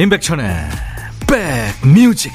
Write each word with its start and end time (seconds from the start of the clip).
임백천의 0.00 0.46
백뮤직. 1.26 2.32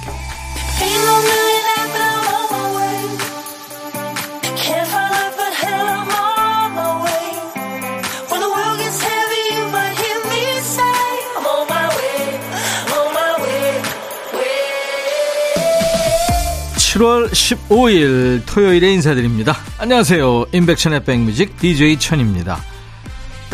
(7월 16.78 17.32
15일) 17.32 18.44
토요일에 18.46 18.94
인사드립니다. 18.94 19.58
안녕하세요. 19.80 20.46
임백천의 20.54 21.04
백뮤직 21.04 21.58
DJ 21.58 21.98
천입니다 21.98 22.62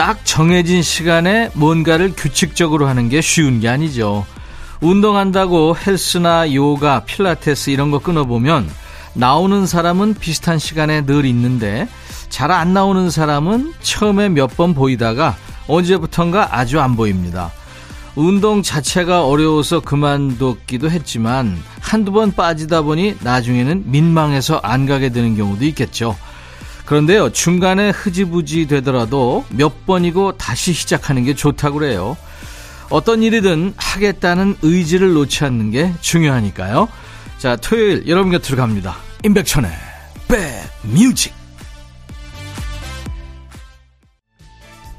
딱 0.02 0.26
정해진 0.26 0.82
시간에 0.82 1.52
뭔가를 1.54 2.14
규칙적으로 2.18 2.88
하는 2.88 3.08
게 3.08 3.22
쉬운 3.22 3.60
게 3.60 3.70
아니죠. 3.70 4.26
운동한다고 4.82 5.78
헬스나 5.78 6.52
요가, 6.56 7.02
필라테스 7.06 7.70
이런 7.70 7.92
거 7.92 8.00
끊어보면 8.00 8.68
나오는 9.14 9.68
사람은 9.68 10.16
비슷한 10.16 10.58
시간에 10.58 11.06
늘 11.06 11.24
있는데 11.26 11.88
잘 12.30 12.50
안 12.50 12.74
나오는 12.74 13.12
사람은 13.12 13.74
처음에 13.84 14.30
몇 14.30 14.56
번 14.58 14.74
보이다가 14.74 15.36
언제부턴가 15.68 16.58
아주 16.58 16.80
안 16.82 16.96
보입니다. 16.96 17.52
운동 18.16 18.64
자체가 18.64 19.28
어려워서 19.28 19.82
그만뒀기도 19.82 20.90
했지만 20.90 21.62
한두 21.80 22.12
번 22.12 22.32
빠지다 22.32 22.82
보니 22.82 23.18
나중에는 23.20 23.84
민망해서 23.86 24.62
안 24.64 24.88
가게 24.88 25.10
되는 25.10 25.38
경우도 25.38 25.64
있겠죠. 25.66 26.18
그런데요, 26.86 27.32
중간에 27.32 27.90
흐지부지 27.92 28.68
되더라도 28.68 29.46
몇 29.50 29.86
번이고 29.86 30.38
다시 30.38 30.74
시작하는 30.74 31.24
게 31.24 31.36
좋다고 31.36 31.80
그래요. 31.80 32.18
어떤 32.90 33.24
일이든 33.24 33.74
하겠다는 33.78 34.58
의지를 34.62 35.14
놓지 35.14 35.46
않는 35.46 35.72
게 35.72 35.94
중요하니까요. 36.02 36.90
자, 37.38 37.56
토요일 37.56 38.04
여러분 38.08 38.32
곁으로 38.32 38.58
갑니다. 38.58 38.98
임백천의 39.24 39.72
백뮤직. 40.28 41.41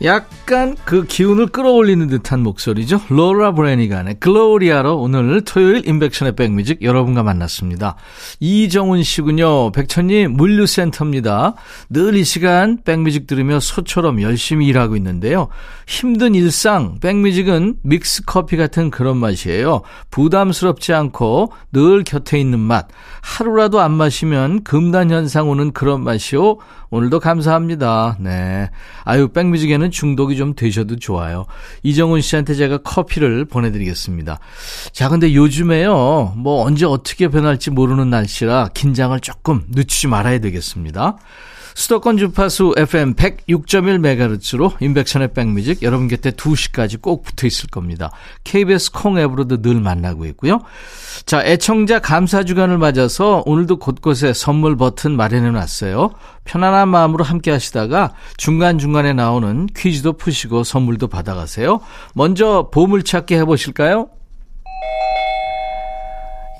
약간 0.05 0.77
그 0.85 1.05
기운을 1.05 1.49
끌어올리는 1.49 2.07
듯한 2.09 2.43
목소리죠. 2.43 3.01
로라 3.09 3.53
브레니간의 3.53 4.17
글로리아로 4.19 4.99
오늘 4.99 5.43
토요일 5.43 5.87
임백천의 5.89 6.35
백뮤직 6.35 6.83
여러분과 6.83 7.23
만났습니다. 7.23 7.95
이정훈 8.41 9.03
씨군요. 9.03 9.71
백천님 9.71 10.33
물류센터입니다. 10.33 11.55
늘 11.91 12.13
이 12.17 12.25
시간 12.25 12.79
백뮤직 12.85 13.27
들으며 13.27 13.61
소처럼 13.61 14.21
열심히 14.23 14.67
일하고 14.67 14.97
있는데요. 14.97 15.49
힘든 15.87 16.35
일상 16.35 16.99
백뮤직은 17.01 17.77
믹스 17.83 18.25
커피 18.27 18.57
같은 18.57 18.91
그런 18.91 19.17
맛이에요. 19.19 19.83
부담스럽지 20.11 20.93
않고 20.93 21.53
늘 21.73 22.03
곁에 22.05 22.39
있는 22.39 22.59
맛. 22.59 22.89
하루라도 23.23 23.81
안 23.81 23.93
마시면 23.93 24.65
금단 24.65 25.11
현상 25.11 25.49
오는 25.49 25.73
그런 25.73 26.03
맛이요. 26.03 26.59
오늘도 26.93 27.21
감사합니다. 27.21 28.19
네. 28.21 28.71
아유, 29.05 29.29
백뮤직에는 29.29 29.91
중독이 29.91 30.37
좀 30.37 30.55
되셔도 30.55 30.97
좋아요. 30.97 31.47
이정훈 31.83 32.21
씨한테 32.21 32.53
제가 32.53 32.79
커피를 32.79 33.47
보내드리겠습니다. 33.47 34.39
자, 34.93 35.09
근데 35.09 35.33
요즘에요, 35.33 36.35
뭐 36.37 36.63
언제 36.67 36.85
어떻게 36.85 37.29
변할지 37.29 37.71
모르는 37.71 38.11
날씨라 38.11 38.69
긴장을 38.75 39.19
조금 39.21 39.65
늦추지 39.71 40.07
말아야 40.07 40.41
되겠습니다. 40.41 41.17
수도권 41.75 42.17
주파수 42.17 42.75
FM 42.77 43.15
106.1MHz로 43.15 44.81
인백션의 44.81 45.33
백뮤직 45.33 45.83
여러분 45.83 46.09
곁에 46.09 46.31
2시까지 46.31 47.01
꼭 47.01 47.23
붙어 47.23 47.47
있을 47.47 47.69
겁니다. 47.69 48.11
KBS 48.45 48.93
콩 48.93 49.19
앱으로도 49.19 49.63
늘 49.63 49.81
만나고 49.81 50.27
있고요. 50.27 50.61
자, 51.27 51.45
애청자 51.45 51.99
감사 51.99 52.45
주간을 52.45 52.79
맞아서 52.79 53.43
오늘도 53.47 53.79
곳곳에 53.79 54.33
선물 54.33 54.77
버튼 54.77 55.13
마련해 55.13 55.51
놨어요. 55.51 56.11
편안한 56.45 56.89
마음으로 56.89 57.25
함께 57.25 57.51
하시다가 57.51 58.13
중간중간에 58.37 59.13
나오는 59.13 59.67
퀴즈도 59.77 60.15
푸시고 60.15 60.65
선물도 60.65 61.09
받아가세요. 61.09 61.81
먼저 62.15 62.69
보물찾기 62.73 63.35
해보실까요? 63.37 64.09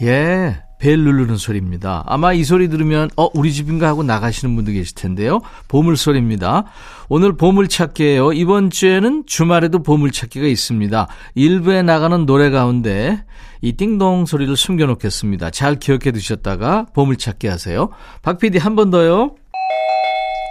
예. 0.03 0.63
벨 0.83 0.99
누르는 0.99 1.37
소리입니다. 1.37 2.03
아마 2.07 2.33
이 2.33 2.43
소리 2.43 2.69
들으면 2.69 3.09
어 3.17 3.29
우리 3.35 3.53
집인가 3.53 3.87
하고 3.87 4.03
나가시는 4.03 4.57
분도 4.57 4.73
계실 4.73 4.97
텐데요. 4.97 5.39
보물 5.69 5.97
소리입니다. 5.97 6.65
오늘 7.09 7.37
보물 7.37 7.69
찾기예요. 7.69 8.33
이번 8.33 8.69
주에는 8.69 9.23
주말에도 9.27 9.85
보물 9.85 10.11
찾기가 10.11 10.45
있습니다. 10.45 11.07
일부에 11.37 11.83
나가는 11.83 12.27
노래 12.27 12.51
가운데 12.51 13.25
이 13.61 13.75
띵동 13.75 14.27
소리를 14.27 14.57
숨겨 14.57 14.87
놓겠습니다. 14.87 15.51
잘 15.51 15.77
기억해 15.77 16.11
두셨다가 16.11 16.87
보물 16.93 17.17
찾기 17.17 17.47
하세요. 17.47 17.91
박 18.23 18.39
PD 18.41 18.59
한 18.59 18.75
번 18.75 18.91
더요. 18.91 19.37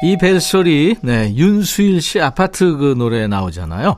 이 0.03 0.17
벨소리, 0.17 0.95
네, 1.03 1.31
윤수일 1.35 2.01
씨 2.01 2.19
아파트 2.19 2.75
그 2.75 2.95
노래 2.97 3.27
나오잖아요. 3.27 3.97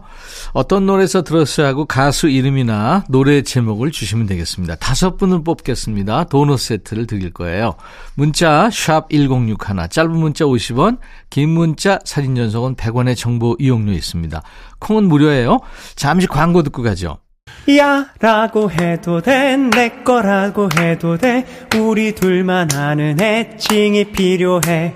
어떤 0.51 0.85
노래에서 0.85 1.21
들었어야 1.23 1.67
하고 1.67 1.85
가수 1.85 2.27
이름이나 2.27 3.05
노래 3.07 3.41
제목을 3.41 3.91
주시면 3.91 4.25
되겠습니다. 4.27 4.75
다섯 4.75 5.15
분을 5.15 5.45
뽑겠습니다. 5.45 6.25
도넛 6.25 6.59
세트를 6.59 7.07
드릴 7.07 7.31
거예요. 7.31 7.75
문자, 8.15 8.69
샵 8.69 9.09
1061, 9.09 9.55
짧은 9.89 10.11
문자 10.11 10.43
50원, 10.43 10.97
긴 11.29 11.49
문자, 11.51 11.99
사진 12.03 12.35
전송은 12.35 12.75
100원의 12.75 13.15
정보 13.15 13.55
이용료 13.57 13.93
있습니다. 13.93 14.41
콩은 14.79 15.05
무료예요. 15.05 15.59
잠시 15.95 16.27
광고 16.27 16.63
듣고 16.63 16.83
가죠. 16.83 17.17
야 17.77 18.07
라고 18.19 18.69
해도 18.71 19.21
돼 19.21 19.55
내 19.55 19.89
거라고 20.03 20.67
해도 20.77 21.17
돼 21.17 21.45
우리 21.77 22.13
둘만 22.13 22.73
아는 22.73 23.21
애칭이 23.21 24.05
필요해 24.11 24.95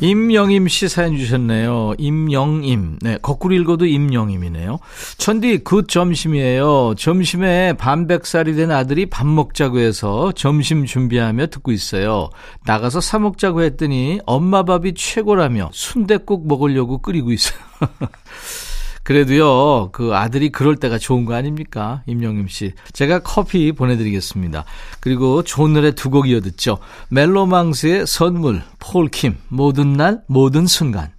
임영임 0.00 0.68
씨 0.68 0.88
사연 0.88 1.16
주셨네요. 1.16 1.94
임영임. 1.98 2.98
네, 3.00 3.18
거꾸로 3.20 3.54
읽어도 3.54 3.86
임영임이네요. 3.86 4.78
천디, 5.18 5.58
그 5.64 5.86
점심이에요. 5.86 6.94
점심에 6.96 7.72
반백살이 7.74 8.54
된 8.54 8.70
아들이 8.70 9.06
밥 9.06 9.26
먹자고 9.26 9.78
해서 9.78 10.32
점심 10.32 10.86
준비하며 10.86 11.48
듣고 11.48 11.72
있어요. 11.72 12.30
나가서 12.64 13.00
사 13.00 13.18
먹자고 13.18 13.62
했더니 13.62 14.20
엄마 14.26 14.62
밥이 14.62 14.94
최고라며 14.94 15.70
순대국 15.72 16.46
먹으려고 16.46 16.98
끓이고 16.98 17.32
있어요. 17.32 17.58
그래도요, 19.08 19.88
그 19.92 20.14
아들이 20.14 20.50
그럴 20.50 20.76
때가 20.76 20.98
좋은 20.98 21.24
거 21.24 21.32
아닙니까? 21.32 22.02
임영임 22.04 22.46
씨. 22.46 22.74
제가 22.92 23.20
커피 23.20 23.72
보내드리겠습니다. 23.72 24.66
그리고 25.00 25.42
좋은 25.42 25.72
노래 25.72 25.92
두 25.92 26.10
곡 26.10 26.28
이어 26.28 26.40
듣죠. 26.42 26.76
멜로망스의 27.08 28.06
선물, 28.06 28.62
폴킴, 28.80 29.38
모든 29.48 29.94
날, 29.94 30.20
모든 30.26 30.66
순간. 30.66 31.12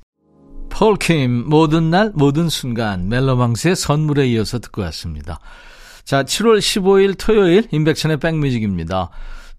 폴킴, 0.69 1.46
모든 1.48 1.90
날, 1.90 2.12
모든 2.14 2.48
순간. 2.48 3.10
멜로망스의 3.10 3.75
선물에 3.75 4.28
이어서 4.28 4.60
듣고 4.60 4.84
왔습니다. 4.84 5.40
자, 6.04 6.22
7월 6.22 6.60
15일 6.60 7.16
토요일, 7.18 7.68
인백천의 7.72 8.18
백뮤직입니다. 8.18 9.10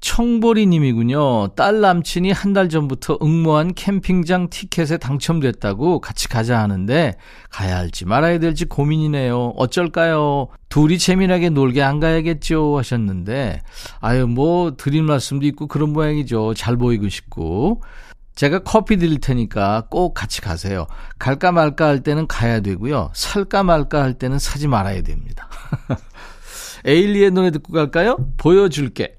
청보리 0.01 0.67
님이군요. 0.67 1.49
딸 1.55 1.81
남친이 1.81 2.33
한 2.33 2.51
달 2.53 2.69
전부터 2.69 3.19
응모한 3.23 3.75
캠핑장 3.75 4.49
티켓에 4.51 4.97
당첨됐다고 4.99 6.01
같이 6.01 6.29
가자 6.29 6.59
하는데 6.59 7.15
가야 7.51 7.77
할지 7.77 8.05
말아야 8.07 8.39
될지 8.39 8.65
고민이네요. 8.65 9.55
어쩔까요? 9.57 10.49
둘이 10.69 10.99
재미나게 10.99 11.51
놀게 11.51 11.83
안 11.83 12.01
가야겠죠 12.01 12.77
하셨는데 12.79 13.63
아유 14.01 14.27
뭐 14.27 14.75
드릴 14.77 15.03
말씀도 15.03 15.47
있고 15.47 15.67
그런 15.69 15.93
모양이죠. 15.93 16.55
잘 16.55 16.77
보이고 16.77 17.09
싶고 17.09 17.83
제가 18.35 18.61
커피 18.61 18.97
드릴 18.97 19.21
테니까 19.21 19.85
꼭 19.91 20.15
같이 20.15 20.41
가세요. 20.41 20.87
갈까 21.19 21.53
말까 21.53 21.87
할 21.87 22.03
때는 22.03 22.27
가야 22.27 22.61
되고요. 22.61 23.11
살까 23.15 23.63
말까 23.65 24.03
할 24.03 24.15
때는 24.15 24.39
사지 24.39 24.67
말아야 24.67 25.03
됩니다. 25.03 25.49
에일리의 26.87 27.31
노래 27.33 27.51
듣고 27.51 27.73
갈까요? 27.75 28.17
보여줄게. 28.39 29.19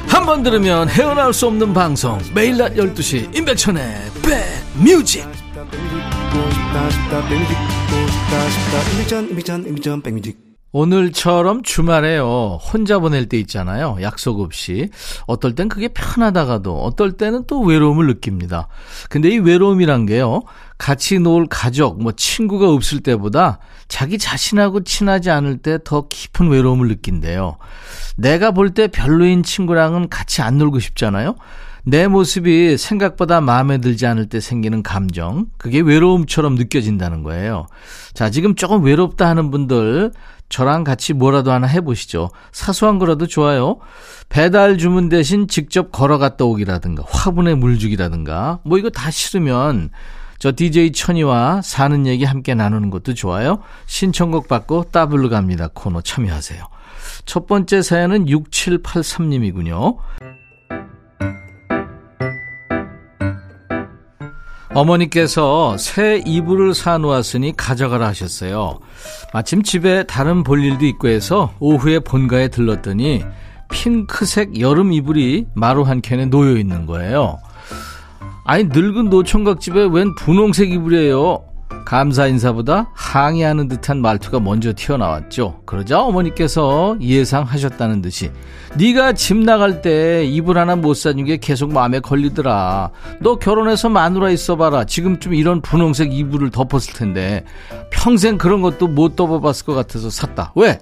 한 0.11 0.25
번 0.25 0.43
들으면 0.43 0.89
헤어나올 0.89 1.33
수 1.33 1.47
없는 1.47 1.73
방송. 1.73 2.19
매일 2.35 2.57
낮 2.57 2.73
12시 2.75 3.33
임백천의 3.35 3.81
백뮤직. 4.21 5.25
오늘처럼 10.73 11.63
주말에요. 11.63 12.59
혼자 12.61 12.99
보낼 12.99 13.27
때 13.27 13.37
있잖아요. 13.39 13.97
약속 14.01 14.39
없이. 14.41 14.89
어떨 15.27 15.55
땐 15.55 15.67
그게 15.69 15.87
편하다가도 15.89 16.83
어떨 16.83 17.13
때는 17.13 17.43
또 17.47 17.61
외로움을 17.61 18.07
느낍니다. 18.07 18.67
근데 19.09 19.29
이 19.29 19.37
외로움이란 19.39 20.05
게요. 20.05 20.41
같이 20.77 21.19
놀 21.19 21.47
가족 21.49 22.01
뭐 22.01 22.11
친구가 22.11 22.69
없을 22.69 23.01
때보다 23.01 23.59
자기 23.91 24.17
자신하고 24.17 24.85
친하지 24.85 25.29
않을 25.29 25.57
때 25.57 25.77
더 25.83 26.07
깊은 26.07 26.47
외로움을 26.49 26.87
느낀대요 26.87 27.57
내가 28.15 28.51
볼 28.51 28.73
때 28.73 28.87
별로인 28.87 29.43
친구랑은 29.43 30.07
같이 30.07 30.41
안 30.41 30.57
놀고 30.57 30.79
싶잖아요. 30.79 31.35
내 31.83 32.07
모습이 32.07 32.77
생각보다 32.77 33.41
마음에 33.41 33.79
들지 33.79 34.05
않을 34.05 34.29
때 34.29 34.39
생기는 34.39 34.81
감정, 34.83 35.47
그게 35.57 35.81
외로움처럼 35.81 36.55
느껴진다는 36.55 37.23
거예요. 37.23 37.65
자, 38.13 38.29
지금 38.29 38.53
조금 38.55 38.83
외롭다 38.83 39.27
하는 39.27 39.49
분들, 39.49 40.11
저랑 40.47 40.83
같이 40.83 41.13
뭐라도 41.13 41.51
하나 41.51 41.65
해보시죠. 41.65 42.29
사소한 42.51 42.99
거라도 42.99 43.25
좋아요. 43.25 43.79
배달 44.29 44.77
주문 44.77 45.09
대신 45.09 45.47
직접 45.47 45.91
걸어갔다 45.91 46.45
오기라든가, 46.45 47.03
화분에 47.07 47.55
물 47.55 47.79
주기라든가, 47.79 48.59
뭐 48.63 48.77
이거 48.77 48.91
다 48.91 49.09
싫으면, 49.09 49.89
저 50.41 50.51
DJ 50.51 50.91
천이와 50.91 51.61
사는 51.61 52.07
얘기 52.07 52.25
함께 52.25 52.55
나누는 52.55 52.89
것도 52.89 53.13
좋아요. 53.13 53.59
신청곡 53.85 54.47
받고 54.47 54.85
따블로 54.85 55.29
갑니다. 55.29 55.69
코너 55.71 56.01
참여하세요. 56.01 56.65
첫 57.25 57.45
번째 57.45 57.83
사연은 57.83 58.25
6783님이군요. 58.25 59.97
어머니께서 64.73 65.77
새 65.77 66.23
이불을 66.25 66.73
사놓았으니 66.73 67.55
가져가라 67.55 68.07
하셨어요. 68.07 68.79
마침 69.35 69.61
집에 69.61 70.05
다른 70.05 70.41
볼 70.41 70.63
일도 70.63 70.87
있고 70.87 71.07
해서 71.09 71.53
오후에 71.59 71.99
본가에 71.99 72.47
들렀더니 72.47 73.23
핑크색 73.69 74.59
여름 74.59 74.91
이불이 74.91 75.49
마루 75.53 75.83
한 75.83 76.01
켠에 76.01 76.25
놓여 76.25 76.57
있는 76.57 76.87
거예요. 76.87 77.37
아니 78.43 78.65
늙은 78.65 79.09
노총각 79.09 79.61
집에 79.61 79.87
웬 79.89 80.15
분홍색 80.15 80.71
이불이에요? 80.71 81.45
감사 81.85 82.27
인사보다 82.27 82.89
항의하는 82.93 83.67
듯한 83.67 84.01
말투가 84.01 84.39
먼저 84.39 84.73
튀어나왔죠. 84.75 85.61
그러자 85.65 86.01
어머니께서 86.01 86.97
예상하셨다는 86.99 88.01
듯이 88.01 88.31
네가 88.77 89.13
집 89.13 89.37
나갈 89.37 89.81
때 89.81 90.23
이불 90.25 90.57
하나 90.57 90.75
못 90.75 90.93
사준 90.95 91.25
게 91.25 91.37
계속 91.37 91.71
마음에 91.71 91.99
걸리더라. 91.99 92.91
너 93.19 93.35
결혼해서 93.37 93.89
마누라 93.89 94.29
있어봐라. 94.31 94.85
지금쯤 94.85 95.33
이런 95.33 95.61
분홍색 95.61 96.13
이불을 96.13 96.51
덮었을 96.51 96.93
텐데 96.93 97.45
평생 97.89 98.37
그런 98.37 98.61
것도 98.61 98.87
못 98.87 99.15
덮어봤을 99.15 99.65
것 99.65 99.73
같아서 99.73 100.09
샀다. 100.09 100.53
왜? 100.55 100.79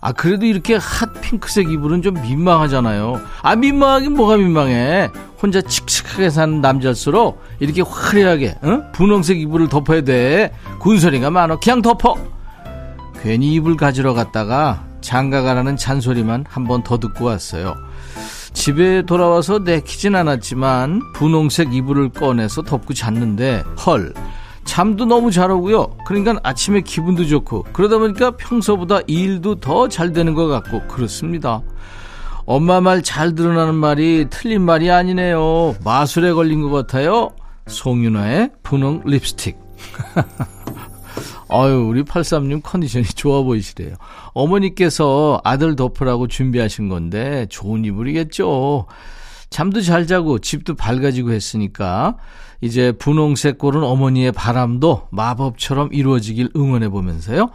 아, 0.00 0.12
그래도 0.12 0.46
이렇게 0.46 0.74
핫 0.74 1.20
핑크색 1.20 1.70
이불은 1.70 2.02
좀 2.02 2.14
민망하잖아요. 2.14 3.20
아, 3.42 3.56
민망하긴 3.56 4.12
뭐가 4.14 4.36
민망해. 4.36 5.10
혼자 5.40 5.60
칙칙하게 5.60 6.30
사는 6.30 6.60
남자일수록 6.60 7.42
이렇게 7.60 7.82
화려하게, 7.82 8.56
어? 8.62 8.82
분홍색 8.92 9.38
이불을 9.40 9.68
덮어야 9.68 10.00
돼. 10.02 10.52
군소리가 10.80 11.30
많어. 11.30 11.58
그냥 11.60 11.82
덮어! 11.82 12.14
괜히 13.22 13.54
이불 13.54 13.76
가지러 13.76 14.14
갔다가 14.14 14.84
장가 15.00 15.42
가라는 15.42 15.76
잔소리만 15.76 16.44
한 16.48 16.64
번 16.66 16.82
더 16.82 16.98
듣고 16.98 17.26
왔어요. 17.26 17.74
집에 18.52 19.02
돌아와서 19.02 19.58
내키진 19.58 20.14
않았지만 20.14 21.00
분홍색 21.14 21.74
이불을 21.74 22.08
꺼내서 22.10 22.62
덮고 22.62 22.94
잤는데 22.94 23.62
헐 23.84 24.14
잠도 24.64 25.04
너무 25.04 25.30
잘 25.30 25.50
오고요. 25.50 25.96
그러니까 26.06 26.40
아침에 26.42 26.80
기분도 26.80 27.26
좋고 27.26 27.66
그러다 27.72 27.98
보니까 27.98 28.32
평소보다 28.32 29.00
일도 29.06 29.56
더 29.56 29.88
잘 29.88 30.12
되는 30.12 30.34
것 30.34 30.46
같고 30.48 30.82
그렇습니다. 30.88 31.62
엄마 32.46 32.80
말잘 32.80 33.34
들으라는 33.34 33.74
말이 33.74 34.26
틀린 34.30 34.62
말이 34.62 34.88
아니네요. 34.90 35.74
마술에 35.84 36.32
걸린 36.32 36.62
것 36.62 36.70
같아요. 36.70 37.30
송윤아의 37.66 38.52
분홍 38.62 39.02
립스틱. 39.04 39.58
아유, 41.50 41.86
우리 41.88 42.04
83님 42.04 42.60
컨디션이 42.62 43.04
좋아 43.04 43.42
보이시래요. 43.42 43.96
어머니께서 44.32 45.40
아들 45.42 45.74
덮으라고 45.74 46.28
준비하신 46.28 46.88
건데 46.88 47.46
좋은 47.48 47.84
이불이겠죠. 47.84 48.86
잠도 49.50 49.80
잘 49.80 50.06
자고 50.06 50.38
집도 50.38 50.74
밝아지고 50.74 51.32
했으니까 51.32 52.16
이제 52.60 52.92
분홍색 52.92 53.58
꼴은 53.58 53.82
어머니의 53.82 54.32
바람도 54.32 55.08
마법처럼 55.10 55.90
이루어지길 55.92 56.50
응원해 56.54 56.88
보면서요. 56.88 57.50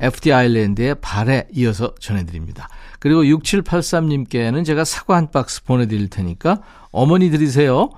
FT 0.00 0.32
아일랜드의 0.32 0.96
바래 1.00 1.46
이어서 1.54 1.94
전해드립니다. 1.98 2.68
그리고 3.06 3.22
6783님께는 3.22 4.64
제가 4.64 4.84
사과 4.84 5.14
한 5.14 5.30
박스 5.30 5.62
보내드릴 5.62 6.10
테니까 6.10 6.60
어머니 6.90 7.30
드리세요. 7.30 7.90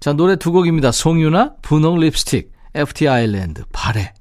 자, 0.00 0.12
노래 0.12 0.36
두 0.36 0.52
곡입니다. 0.52 0.92
송윤아 0.92 1.54
분홍 1.62 1.98
립스틱, 1.98 2.52
FT 2.74 3.08
아일랜드 3.08 3.64
바래. 3.72 4.12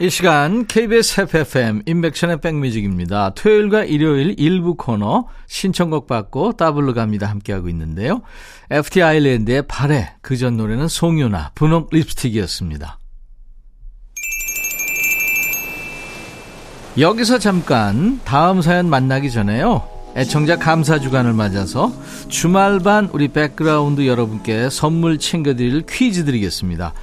이 0.00 0.08
시간 0.08 0.66
KBS 0.66 1.20
해피FM 1.20 1.82
임백천의 1.84 2.40
백뮤직입니다. 2.40 3.34
토요일과 3.34 3.84
일요일 3.84 4.34
일부 4.38 4.76
코너 4.76 5.26
신청곡 5.46 6.06
받고 6.06 6.54
더블로 6.54 6.94
갑니다. 6.94 7.26
함께하고 7.28 7.68
있는데요. 7.68 8.22
FT 8.70 9.02
아일랜드의 9.02 9.66
바래 9.66 10.14
그전 10.22 10.56
노래는 10.56 10.88
송윤아 10.88 11.52
분홍 11.54 11.88
립스틱이었습니다. 11.92 12.98
여기서 16.98 17.38
잠깐 17.38 18.20
다음 18.24 18.62
사연 18.62 18.88
만나기 18.88 19.30
전에요. 19.30 19.86
애청자 20.16 20.56
감사 20.56 20.98
주간을 20.98 21.34
맞아서 21.34 21.92
주말반 22.28 23.10
우리 23.12 23.28
백그라운드 23.28 24.06
여러분께 24.06 24.70
선물 24.70 25.18
챙겨드릴 25.18 25.84
퀴즈 25.86 26.24
드리겠습니다. 26.24 26.94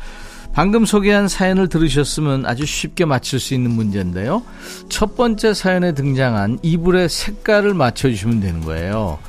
방금 0.52 0.86
소개한 0.86 1.28
사연을 1.28 1.70
들으셨으면 1.70 2.48
아주 2.48 2.66
쉽게 2.66 3.06
맞출 3.06 3.40
수 3.40 3.54
있는 3.54 3.70
문제인데요. 3.70 4.42
첫 4.90 5.16
번째 5.16 5.54
사연에 5.54 5.94
등장한 5.94 6.60
이불의 6.64 7.08
색깔을 7.10 7.76
맞춰주시면 7.76 8.40
되는 8.40 8.62
거예요. 8.62 9.20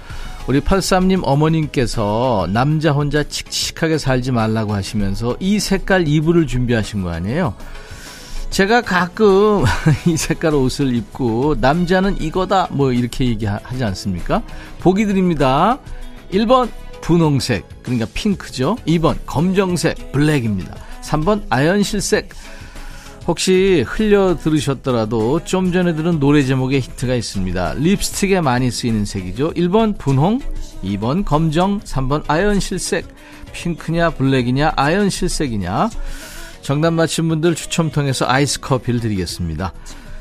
우리 0.47 0.61
83님 0.61 1.21
어머님께서 1.25 2.49
남자 2.51 2.93
혼자 2.93 3.23
칙칙하게 3.23 3.99
살지 3.99 4.33
말라고 4.33 4.73
하시면서 4.73 5.37
이 5.41 5.61
색깔 5.61 6.09
이불을 6.09 6.47
준비하신 6.47 7.03
거 7.03 7.11
아니에요? 7.11 7.55
제가 8.55 8.83
가끔 8.83 9.65
이 10.07 10.17
색깔 10.17 10.55
옷을 10.55 10.95
입고 10.95 11.57
남자는 11.61 12.21
이거다 12.21 12.69
뭐 12.71 12.93
이렇게 12.93 13.27
얘기하지 13.27 13.83
않습니까? 13.83 14.45
보기 14.79 15.07
드립니다. 15.07 15.81
1번 16.31 16.71
분홍색 17.01 17.67
그러니까 17.83 18.07
핑크죠. 18.15 18.77
2번 18.87 19.19
검정색 19.27 20.13
블랙입니다. 20.13 20.73
3번 21.03 21.43
아연실색. 21.49 22.29
혹시 23.27 23.85
흘려 23.89 24.37
들으셨더라도 24.37 25.43
좀 25.43 25.73
전에 25.73 25.97
들은 25.97 26.21
노래 26.21 26.45
제목에 26.45 26.79
힌트가 26.79 27.13
있습니다. 27.13 27.75
립스틱에 27.79 28.41
많이 28.41 28.71
쓰이는 28.71 29.05
색이죠. 29.05 29.55
1번 29.55 29.99
분홍, 29.99 30.39
2번 30.85 31.25
검정, 31.25 31.81
3번 31.81 32.23
아연실색. 32.29 33.09
핑크냐 33.51 34.11
블랙이냐 34.11 34.75
아연실색이냐. 34.77 35.91
정답 36.65 36.95
맞힌 36.95 37.29
분들 37.29 37.55
추첨 37.55 37.91
통해서 37.91 38.25
아이스 38.27 38.59
커피를 38.59 38.99
드리겠습니다. 38.99 39.75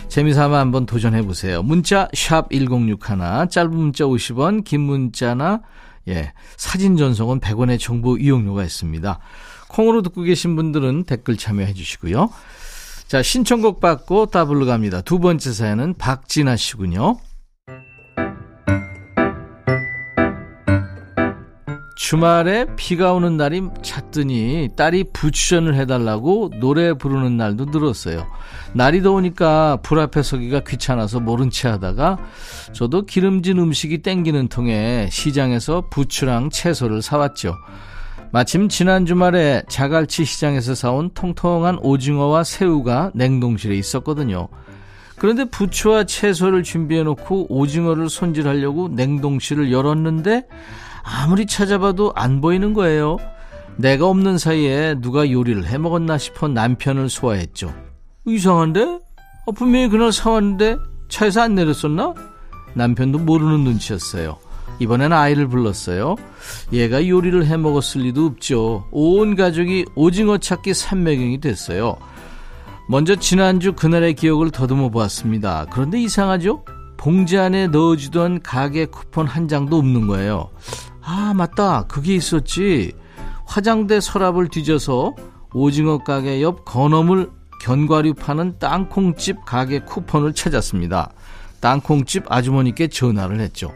재미삼아 0.10 0.60
한번 0.60 0.86
도전해 0.86 1.22
보세요. 1.22 1.64
문자 1.64 2.10
샵 2.14 2.52
1061, 2.52 3.48
짧은 3.50 3.72
문자 3.72 4.04
50원, 4.04 4.66
긴 4.66 4.82
문자나 4.82 5.62
예, 6.10 6.34
사진 6.58 6.98
전송은 6.98 7.40
100원의 7.40 7.80
정보 7.80 8.18
이용료가 8.18 8.62
있습니다. 8.62 9.20
콩으로 9.70 10.02
듣고 10.02 10.24
계신 10.24 10.58
분들은 10.58 11.06
댓글 11.06 11.38
참여해 11.38 11.74
주시고요. 11.74 12.30
자, 13.08 13.24
신청곡 13.24 13.80
받고 13.80 14.26
더블로 14.26 14.66
갑니다. 14.66 15.00
두 15.00 15.20
번째 15.20 15.54
사연은 15.54 15.94
박진아 15.98 16.58
씨군요. 16.58 17.20
주말에 22.14 22.68
비가 22.76 23.12
오는 23.14 23.38
날이 23.38 23.64
찼더니 23.82 24.70
딸이 24.76 25.06
부추전을 25.14 25.74
해달라고 25.74 26.52
노래 26.60 26.94
부르는 26.94 27.38
날도 27.38 27.66
늘었어요. 27.72 28.28
날이 28.74 29.02
더우니까 29.02 29.80
불 29.82 29.98
앞에 30.00 30.22
서기가 30.22 30.60
귀찮아서 30.60 31.20
모른 31.20 31.50
채 31.50 31.70
하다가 31.70 32.20
저도 32.72 33.08
기름진 33.08 33.58
음식이 33.58 34.04
땡기는 34.04 34.48
통에 34.50 35.10
시장에서 35.12 35.86
부추랑 35.90 36.52
채소를 36.52 37.02
사왔죠. 37.02 37.56
마침 38.32 38.70
지난 38.70 39.08
주말에 39.08 39.64
자갈치 39.68 40.24
시장에서 40.24 40.76
사온 40.76 41.10
통통한 41.16 41.80
오징어와 41.82 42.44
새우가 42.44 43.14
냉동실에 43.16 43.76
있었거든요. 43.76 44.50
그런데 45.18 45.46
부추와 45.46 46.04
채소를 46.04 46.62
준비해 46.62 47.02
놓고 47.02 47.48
오징어를 47.50 48.08
손질하려고 48.08 48.90
냉동실을 48.90 49.72
열었는데 49.72 50.44
아무리 51.04 51.46
찾아봐도 51.46 52.14
안 52.16 52.42
보이는 52.42 52.74
거예요. 52.74 53.18
내가 53.76 54.08
없는 54.08 54.38
사이에 54.38 54.96
누가 55.00 55.30
요리를 55.30 55.66
해 55.68 55.78
먹었나 55.78 56.18
싶어 56.18 56.48
남편을 56.48 57.10
소화했죠. 57.10 57.74
이상한데? 58.26 59.00
어, 59.46 59.52
분명히 59.52 59.90
그날 59.90 60.12
사왔는데 60.12 60.78
차에서 61.10 61.42
안 61.42 61.56
내렸었나? 61.56 62.14
남편도 62.74 63.20
모르는 63.20 63.64
눈치였어요. 63.64 64.38
이번엔 64.80 65.14
아이를 65.14 65.48
불렀어요. 65.48 66.16
얘가 66.72 67.08
요리를 67.08 67.46
해 67.46 67.58
먹었을 67.58 68.02
리도 68.02 68.26
없죠. 68.26 68.88
온 68.92 69.36
가족이 69.36 69.86
오징어 69.96 70.38
찾기 70.38 70.74
산매경이 70.74 71.42
됐어요. 71.42 71.98
먼저 72.90 73.16
지난주 73.16 73.74
그날의 73.74 74.14
기억을 74.16 74.52
더듬어 74.52 74.90
보았습니다. 74.90 75.68
그런데 75.72 76.02
이상하죠? 76.02 76.66
봉지 76.98 77.38
안에 77.38 77.68
넣어주던 77.68 78.42
가게 78.42 78.86
쿠폰 78.86 79.28
한 79.28 79.48
장도 79.48 79.78
없는 79.78 80.08
거예요. 80.08 80.50
아, 81.06 81.34
맞다. 81.36 81.84
그게 81.88 82.16
있었지. 82.16 82.94
화장대 83.46 84.00
서랍을 84.00 84.48
뒤져서 84.48 85.14
오징어 85.54 86.00
가게 86.00 86.42
옆 86.42 86.66
건어물 86.66 87.32
견과류 87.62 88.16
파는 88.16 88.58
땅콩집 88.60 89.46
가게 89.46 89.80
쿠폰을 89.80 90.34
찾았습니다. 90.34 91.12
땅콩집 91.60 92.32
아주머니께 92.32 92.88
전화를 92.88 93.40
했죠. 93.40 93.72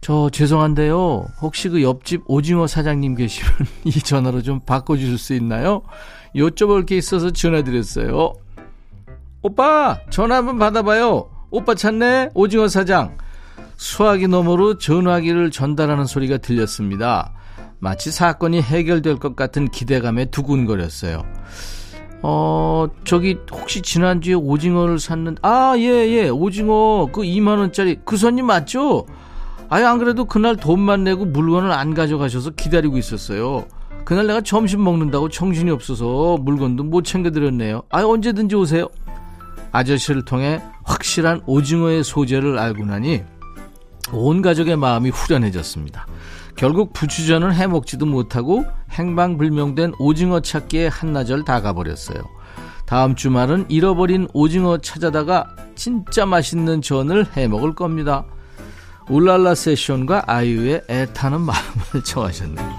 저 0.00 0.28
죄송한데요. 0.30 1.26
혹시 1.40 1.68
그 1.68 1.82
옆집 1.82 2.22
오징어 2.26 2.66
사장님 2.66 3.14
계시면 3.14 3.52
이 3.84 3.92
전화로 3.92 4.42
좀 4.42 4.60
바꿔주실 4.60 5.16
수 5.18 5.34
있나요? 5.34 5.82
여쭤볼 6.34 6.86
게 6.86 6.96
있어서 6.96 7.30
전화드렸어요. 7.30 8.32
오빠 9.42 9.98
전화 10.10 10.36
한번 10.36 10.58
받아봐요. 10.58 11.28
오빠 11.50 11.74
찾네 11.74 12.30
오징어 12.34 12.68
사장. 12.68 13.16
수화기 13.76 14.28
너머로 14.28 14.78
전화기를 14.78 15.50
전달하는 15.50 16.06
소리가 16.06 16.38
들렸습니다. 16.38 17.32
마치 17.78 18.12
사건이 18.12 18.62
해결될 18.62 19.18
것 19.18 19.34
같은 19.34 19.68
기대감에 19.68 20.26
두근거렸어요. 20.26 21.24
어, 22.22 22.86
저기, 23.04 23.38
혹시 23.50 23.82
지난주에 23.82 24.34
오징어를 24.34 25.00
샀는, 25.00 25.38
아, 25.42 25.74
예, 25.76 25.82
예, 25.82 26.28
오징어, 26.28 27.08
그 27.12 27.22
2만 27.22 27.58
원짜리, 27.58 27.98
그 28.04 28.16
손님 28.16 28.46
맞죠? 28.46 29.06
아예 29.68 29.84
안 29.84 29.98
그래도 29.98 30.26
그날 30.26 30.54
돈만 30.54 31.02
내고 31.02 31.24
물건을 31.24 31.72
안 31.72 31.94
가져가셔서 31.94 32.50
기다리고 32.50 32.98
있었어요. 32.98 33.66
그날 34.04 34.26
내가 34.26 34.40
점심 34.40 34.84
먹는다고 34.84 35.28
정신이 35.28 35.70
없어서 35.70 36.36
물건도 36.42 36.84
못 36.84 37.02
챙겨드렸네요. 37.02 37.82
아, 37.90 38.02
언제든지 38.02 38.54
오세요. 38.54 38.88
아저씨를 39.72 40.24
통해 40.24 40.60
확실한 40.84 41.40
오징어의 41.46 42.04
소재를 42.04 42.58
알고 42.58 42.84
나니 42.84 43.22
온 44.10 44.42
가족의 44.42 44.76
마음이 44.76 45.10
후련해졌습니다. 45.10 46.06
결국 46.56 46.92
부추전을 46.92 47.54
해먹지도 47.54 48.04
못하고 48.06 48.64
행방불명된 48.90 49.94
오징어 49.98 50.40
찾기에 50.40 50.88
한나절 50.88 51.44
다 51.44 51.60
가버렸어요. 51.62 52.22
다음 52.84 53.14
주말은 53.14 53.66
잃어버린 53.70 54.28
오징어 54.34 54.76
찾아다가 54.78 55.46
진짜 55.74 56.26
맛있는 56.26 56.82
전을 56.82 57.26
해먹을 57.36 57.74
겁니다. 57.74 58.24
울랄라 59.08 59.54
세션과 59.54 60.24
아이유의 60.26 60.82
애타는 60.90 61.40
마음을 61.40 62.04
청하셨네요. 62.04 62.70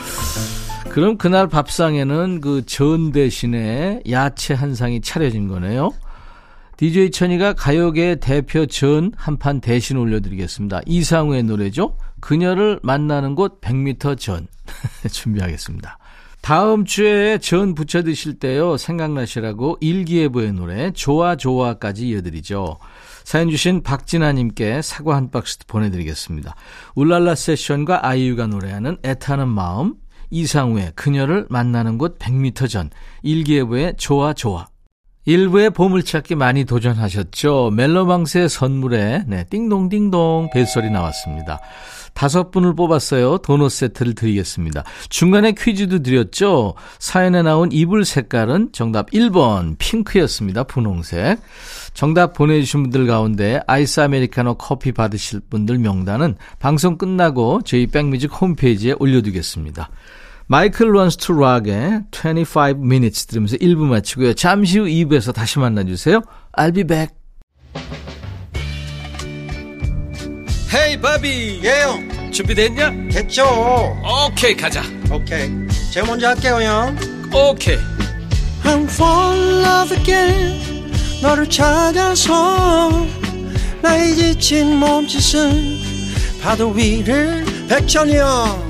그럼 0.90 1.18
그날 1.18 1.46
밥상에는 1.46 2.40
그 2.40 2.62
전 2.66 3.12
대신에 3.12 4.02
야채 4.10 4.54
한 4.54 4.74
상이 4.74 5.00
차려진 5.00 5.46
거네요. 5.48 5.92
DJ 6.80 7.10
천이가 7.10 7.52
가요계 7.52 8.20
대표 8.20 8.64
전 8.64 9.12
한판 9.14 9.60
대신 9.60 9.98
올려드리겠습니다. 9.98 10.80
이상우의 10.86 11.42
노래죠. 11.42 11.98
그녀를 12.20 12.80
만나는 12.82 13.34
곳 13.34 13.60
100m 13.60 14.18
전 14.18 14.46
준비하겠습니다. 15.12 15.98
다음 16.40 16.86
주에 16.86 17.36
전 17.36 17.74
부쳐 17.74 18.02
드실 18.02 18.38
때요 18.38 18.78
생각나시라고 18.78 19.76
일기예보의 19.82 20.54
노래 20.54 20.90
좋아 20.92 21.36
좋아까지 21.36 22.08
이어드리죠. 22.08 22.78
사연 23.24 23.50
주신 23.50 23.82
박진아님께 23.82 24.80
사과 24.80 25.16
한 25.16 25.30
박스 25.30 25.58
보내드리겠습니다. 25.66 26.54
울랄라 26.94 27.34
세션과 27.34 28.06
아이유가 28.06 28.46
노래하는 28.46 28.96
애타는 29.04 29.48
마음 29.48 29.96
이상우의 30.30 30.92
그녀를 30.94 31.46
만나는 31.50 31.98
곳 31.98 32.18
100m 32.18 32.70
전 32.70 32.88
일기예보의 33.22 33.96
좋아 33.98 34.32
좋아 34.32 34.66
일부의 35.24 35.70
보물찾기 35.70 36.34
많이 36.34 36.64
도전하셨죠? 36.64 37.72
멜로망스의 37.74 38.48
선물에 38.48 39.24
네, 39.26 39.44
띵동띵동 39.50 40.50
벨소리 40.52 40.90
나왔습니다. 40.90 41.60
다섯 42.14 42.50
분을 42.50 42.74
뽑았어요. 42.74 43.38
도넛 43.38 43.70
세트를 43.70 44.14
드리겠습니다. 44.14 44.84
중간에 45.08 45.52
퀴즈도 45.52 46.02
드렸죠? 46.02 46.74
사연에 46.98 47.42
나온 47.42 47.70
이불 47.72 48.04
색깔은 48.04 48.70
정답 48.72 49.10
1번 49.10 49.76
핑크였습니다. 49.78 50.64
분홍색. 50.64 51.38
정답 51.94 52.34
보내주신 52.34 52.82
분들 52.84 53.06
가운데 53.06 53.60
아이스 53.66 54.00
아메리카노 54.00 54.54
커피 54.54 54.92
받으실 54.92 55.40
분들 55.48 55.78
명단은 55.78 56.36
방송 56.58 56.98
끝나고 56.98 57.60
저희 57.64 57.86
백뮤직 57.86 58.30
홈페이지에 58.40 58.94
올려두겠습니다. 58.98 59.90
마이클 60.50 60.92
런스 60.92 61.16
투 61.16 61.32
락의 61.32 62.06
25 62.10 62.82
minutes 62.82 63.26
들으면서 63.26 63.56
1부 63.58 63.84
마치고요. 63.84 64.34
잠시 64.34 64.80
후 64.80 64.84
2부에서 64.86 65.32
다시 65.32 65.60
만나주세요. 65.60 66.22
I'll 66.58 66.74
be 66.74 66.82
back. 66.82 67.14
Hey 70.74 71.00
바비. 71.00 71.60
예 71.62 71.78
형. 71.78 72.32
준비됐냐? 72.32 72.90
됐죠. 73.12 73.44
오케이 74.26 74.56
가자. 74.56 74.82
오케이. 75.12 75.48
제가 75.92 76.08
먼저 76.08 76.26
할게요 76.30 76.58
형. 76.60 76.96
오케이. 77.32 77.78
I'm 78.64 78.90
fall 78.90 79.38
in 79.38 79.64
love 79.64 79.96
again. 79.96 80.92
너를 81.22 81.48
찾아서 81.48 83.06
나의 83.82 84.16
지친 84.16 84.78
몸짓은 84.78 85.78
파도 86.42 86.70
위를 86.70 87.44
백천이 87.68 88.16
형 88.16 88.69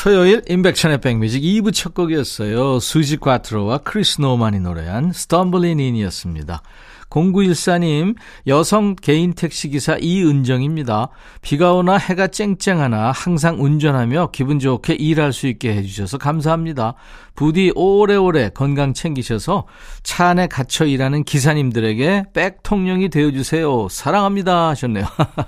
토요일 0.00 0.42
임백천의 0.48 1.00
백뮤직 1.00 1.42
2부 1.42 1.74
첫 1.74 1.92
곡이었어요. 1.92 2.78
수지 2.78 3.16
과트로와 3.16 3.78
크리스 3.78 4.20
노만이 4.20 4.60
노래한 4.60 5.10
Stumblin' 5.12 5.80
In이었습니다. 5.80 6.62
0914님, 7.10 8.16
여성 8.46 8.94
개인 8.94 9.32
택시기사 9.32 9.96
이은정입니다. 10.00 11.08
비가 11.40 11.72
오나 11.72 11.96
해가 11.96 12.28
쨍쨍하나 12.28 13.12
항상 13.12 13.62
운전하며 13.62 14.30
기분 14.32 14.58
좋게 14.58 14.94
일할 14.94 15.32
수 15.32 15.46
있게 15.46 15.74
해주셔서 15.74 16.18
감사합니다. 16.18 16.94
부디 17.34 17.72
오래오래 17.74 18.50
건강 18.50 18.92
챙기셔서 18.92 19.66
차 20.02 20.28
안에 20.28 20.48
갇혀 20.48 20.84
일하는 20.84 21.24
기사님들에게 21.24 22.24
백통령이 22.34 23.08
되어주세요. 23.08 23.88
사랑합니다. 23.88 24.68
하셨네요. 24.68 25.06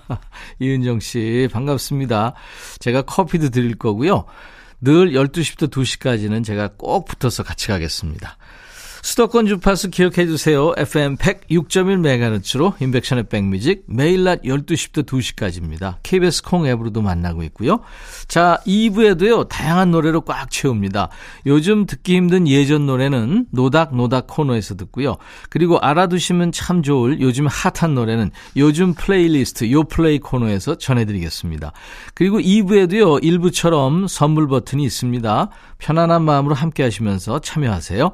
이은정 0.61 1.01
씨, 1.01 1.49
반갑습니다. 1.53 2.35
제가 2.79 3.03
커피도 3.03 3.51
드릴 3.51 3.77
거고요. 3.77 4.25
늘 4.81 5.13
12시부터 5.13 5.71
2시까지는 5.71 6.45
제가 6.45 6.71
꼭 6.79 7.05
붙어서 7.05 7.43
같이 7.43 7.69
가겠습니다. 7.69 8.39
수도권 9.03 9.47
주파수 9.47 9.91
기억해 9.91 10.27
주세요. 10.27 10.73
FM 10.77 11.17
106.1MHz로 11.17 12.81
인백션의 12.81 13.29
백뮤직 13.29 13.85
매일 13.87 14.25
낮 14.25 14.43
12시부터 14.43 15.07
2시까지입니다. 15.07 15.97
KBS 16.03 16.43
콩 16.43 16.67
앱으로도 16.67 17.01
만나고 17.01 17.43
있고요. 17.45 17.81
자, 18.29 18.59
2부에도요. 18.67 19.49
다양한 19.49 19.91
노래로 19.91 20.23
꽉 20.23 20.51
채웁니다. 20.51 21.09
요즘 21.47 21.87
듣기 21.87 22.15
힘든 22.17 22.47
예전 22.47 22.87
노래는 22.87 23.47
노닥노닥 23.51 24.27
코너에서 24.27 24.77
듣고요. 24.77 25.17
그리고 25.49 25.79
알아두시면 25.79 26.53
참 26.53 26.83
좋을 26.83 27.21
요즘 27.21 27.47
핫한 27.47 27.95
노래는 27.95 28.31
요즘 28.57 28.95
플레이리스트 28.95 29.71
요플레이 29.71 30.19
코너에서 30.19 30.77
전해드리겠습니다. 30.77 31.73
그리고 32.15 32.39
2부에도요. 32.39 33.23
1부처럼 33.23 34.09
선물 34.09 34.47
버튼이 34.47 34.85
있습니다. 34.85 35.49
편안한 35.79 36.23
마음으로 36.23 36.55
함께 36.55 36.83
하시면서 36.83 37.39
참여하세요. 37.41 38.13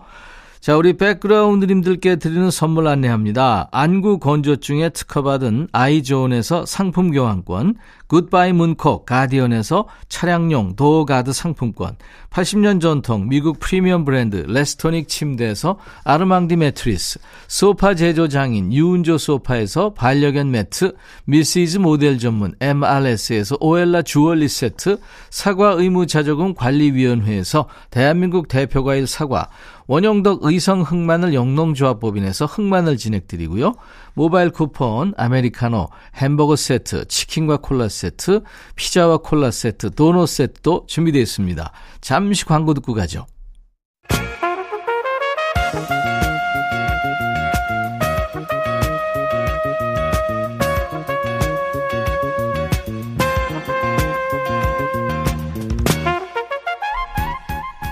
자, 0.66 0.76
우리 0.76 0.94
백그라운드님들께 0.94 2.16
드리는 2.16 2.50
선물 2.50 2.88
안내합니다. 2.88 3.68
안구 3.70 4.18
건조증에 4.18 4.88
특허받은 4.88 5.68
아이존에서 5.70 6.66
상품 6.66 7.12
교환권, 7.12 7.76
굿바이 8.08 8.52
문콕 8.52 9.06
가디언에서 9.06 9.86
차량용 10.08 10.74
door 10.74 11.00
guard 11.00 11.32
상품권, 11.32 11.96
80년 12.30 12.80
전통 12.80 13.28
미국 13.28 13.60
프리미엄 13.60 14.04
브랜드 14.04 14.44
레스토닉 14.48 15.06
침대에서 15.06 15.78
아르망디 16.02 16.56
매트리스, 16.56 17.20
소파 17.46 17.94
제조 17.94 18.26
장인 18.26 18.72
유운조 18.72 19.18
소파에서 19.18 19.94
반려견 19.94 20.50
매트, 20.50 20.94
미시즈 21.26 21.78
모델 21.78 22.18
전문 22.18 22.54
MRS에서 22.60 23.56
오엘라 23.60 24.02
주얼리 24.02 24.48
세트, 24.48 24.98
사과 25.30 25.70
의무 25.72 26.08
자조금 26.08 26.54
관리위원회에서 26.54 27.68
대한민국 27.90 28.48
대표과일 28.48 29.06
사과, 29.06 29.48
원형덕 29.86 30.40
의성 30.42 30.82
흑마늘 30.82 31.34
영농조합법인에서 31.34 32.46
흑마늘 32.46 32.96
진행드리고요. 32.96 33.74
모바일 34.14 34.50
쿠폰, 34.50 35.14
아메리카노, 35.16 35.88
햄버거 36.16 36.56
세트, 36.56 37.06
치킨과 37.06 37.58
콜라 37.58 37.88
세트, 37.88 38.42
피자와 38.74 39.18
콜라 39.18 39.50
세트, 39.50 39.90
도넛 39.94 40.28
세트도 40.28 40.86
준비되어 40.88 41.22
있습니다. 41.22 41.72
잠시 42.00 42.44
광고 42.44 42.74
듣고 42.74 42.94
가죠. 42.94 43.26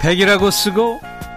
백이라고 0.02 0.50
쓰고 0.50 1.00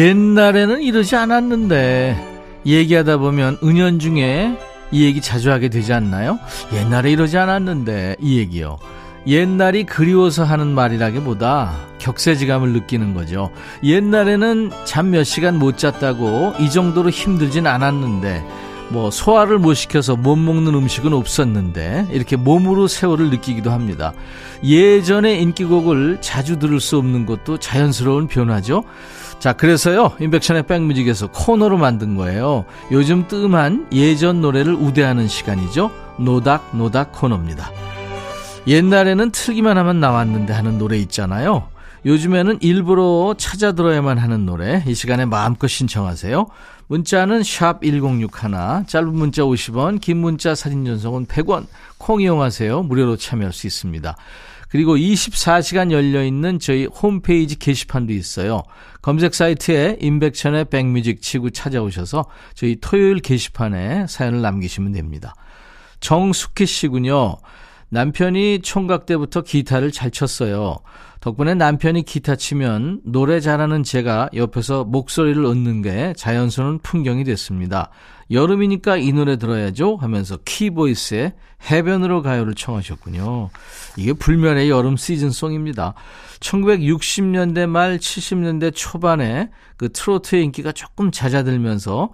옛날에는 0.00 0.80
이러지 0.80 1.14
않았는데 1.14 2.16
얘기하다 2.64 3.18
보면 3.18 3.58
은연중에 3.62 4.56
이 4.92 5.04
얘기 5.04 5.20
자주 5.20 5.50
하게 5.50 5.68
되지 5.68 5.92
않나요? 5.92 6.38
옛날에 6.72 7.12
이러지 7.12 7.36
않았는데 7.36 8.16
이 8.18 8.38
얘기요. 8.38 8.78
옛날이 9.26 9.84
그리워서 9.84 10.42
하는 10.44 10.68
말이라기보다 10.68 11.74
격세지감을 11.98 12.70
느끼는 12.70 13.12
거죠. 13.12 13.50
옛날에는 13.84 14.70
잠 14.86 15.10
몇 15.10 15.24
시간 15.24 15.58
못 15.58 15.76
잤다고 15.76 16.54
이 16.58 16.70
정도로 16.70 17.10
힘들진 17.10 17.66
않았는데 17.66 18.42
뭐 18.88 19.10
소화를 19.10 19.58
못 19.58 19.74
시켜서 19.74 20.16
못 20.16 20.34
먹는 20.36 20.74
음식은 20.74 21.12
없었는데 21.12 22.08
이렇게 22.10 22.36
몸으로 22.36 22.86
세월을 22.88 23.28
느끼기도 23.28 23.70
합니다. 23.70 24.14
예전의 24.64 25.42
인기곡을 25.42 26.18
자주 26.22 26.58
들을 26.58 26.80
수 26.80 26.96
없는 26.96 27.26
것도 27.26 27.58
자연스러운 27.58 28.28
변화죠. 28.28 28.82
자, 29.40 29.54
그래서요, 29.54 30.12
인백션의 30.20 30.64
백뮤직에서 30.64 31.28
코너로 31.28 31.78
만든 31.78 32.14
거예요. 32.14 32.66
요즘 32.92 33.26
뜸한 33.26 33.88
예전 33.90 34.42
노래를 34.42 34.74
우대하는 34.74 35.28
시간이죠. 35.28 35.90
노닥, 36.18 36.76
노닥 36.76 37.12
코너입니다. 37.12 37.70
옛날에는 38.66 39.30
틀기만 39.30 39.78
하면 39.78 39.98
나왔는데 39.98 40.52
하는 40.52 40.76
노래 40.76 40.98
있잖아요. 40.98 41.68
요즘에는 42.04 42.58
일부러 42.60 43.34
찾아 43.38 43.72
들어야만 43.72 44.18
하는 44.18 44.44
노래, 44.44 44.84
이 44.86 44.94
시간에 44.94 45.24
마음껏 45.24 45.68
신청하세요. 45.68 46.46
문자는 46.88 47.42
샵 47.42 47.82
1061, 47.82 48.86
짧은 48.86 49.14
문자 49.14 49.42
50원, 49.42 50.02
긴 50.02 50.18
문자 50.18 50.54
사진 50.54 50.84
전송은 50.84 51.26
100원, 51.26 51.64
콩 51.96 52.20
이용하세요. 52.20 52.82
무료로 52.82 53.16
참여할 53.16 53.54
수 53.54 53.66
있습니다. 53.66 54.16
그리고 54.70 54.96
24시간 54.96 55.90
열려있는 55.90 56.60
저희 56.60 56.86
홈페이지 56.86 57.58
게시판도 57.58 58.12
있어요. 58.12 58.62
검색 59.02 59.34
사이트에 59.34 59.96
인백천의 60.00 60.66
백뮤직 60.66 61.20
치고 61.20 61.50
찾아오셔서 61.50 62.26
저희 62.54 62.76
토요일 62.80 63.18
게시판에 63.20 64.06
사연을 64.06 64.42
남기시면 64.42 64.92
됩니다. 64.92 65.34
정숙희 65.98 66.66
씨군요. 66.66 67.36
남편이 67.90 68.60
총각 68.62 69.04
때부터 69.04 69.42
기타를 69.42 69.90
잘 69.90 70.10
쳤어요. 70.10 70.78
덕분에 71.20 71.54
남편이 71.54 72.04
기타 72.04 72.36
치면 72.36 73.00
노래 73.04 73.40
잘하는 73.40 73.82
제가 73.82 74.30
옆에서 74.34 74.84
목소리를 74.84 75.44
얻는 75.44 75.82
게 75.82 76.14
자연스러운 76.16 76.78
풍경이 76.78 77.24
됐습니다. 77.24 77.90
여름이니까 78.30 78.96
이 78.96 79.12
노래 79.12 79.36
들어야죠 79.36 79.96
하면서 79.96 80.38
키보이스의 80.44 81.34
해변으로 81.68 82.22
가요를 82.22 82.54
청하셨군요. 82.54 83.50
이게 83.96 84.12
불멸의 84.12 84.70
여름 84.70 84.96
시즌송입니다. 84.96 85.94
1960년대 86.38 87.66
말 87.68 87.98
70년대 87.98 88.72
초반에 88.74 89.50
그 89.76 89.90
트로트의 89.92 90.44
인기가 90.44 90.70
조금 90.70 91.10
잦아들면서 91.10 92.10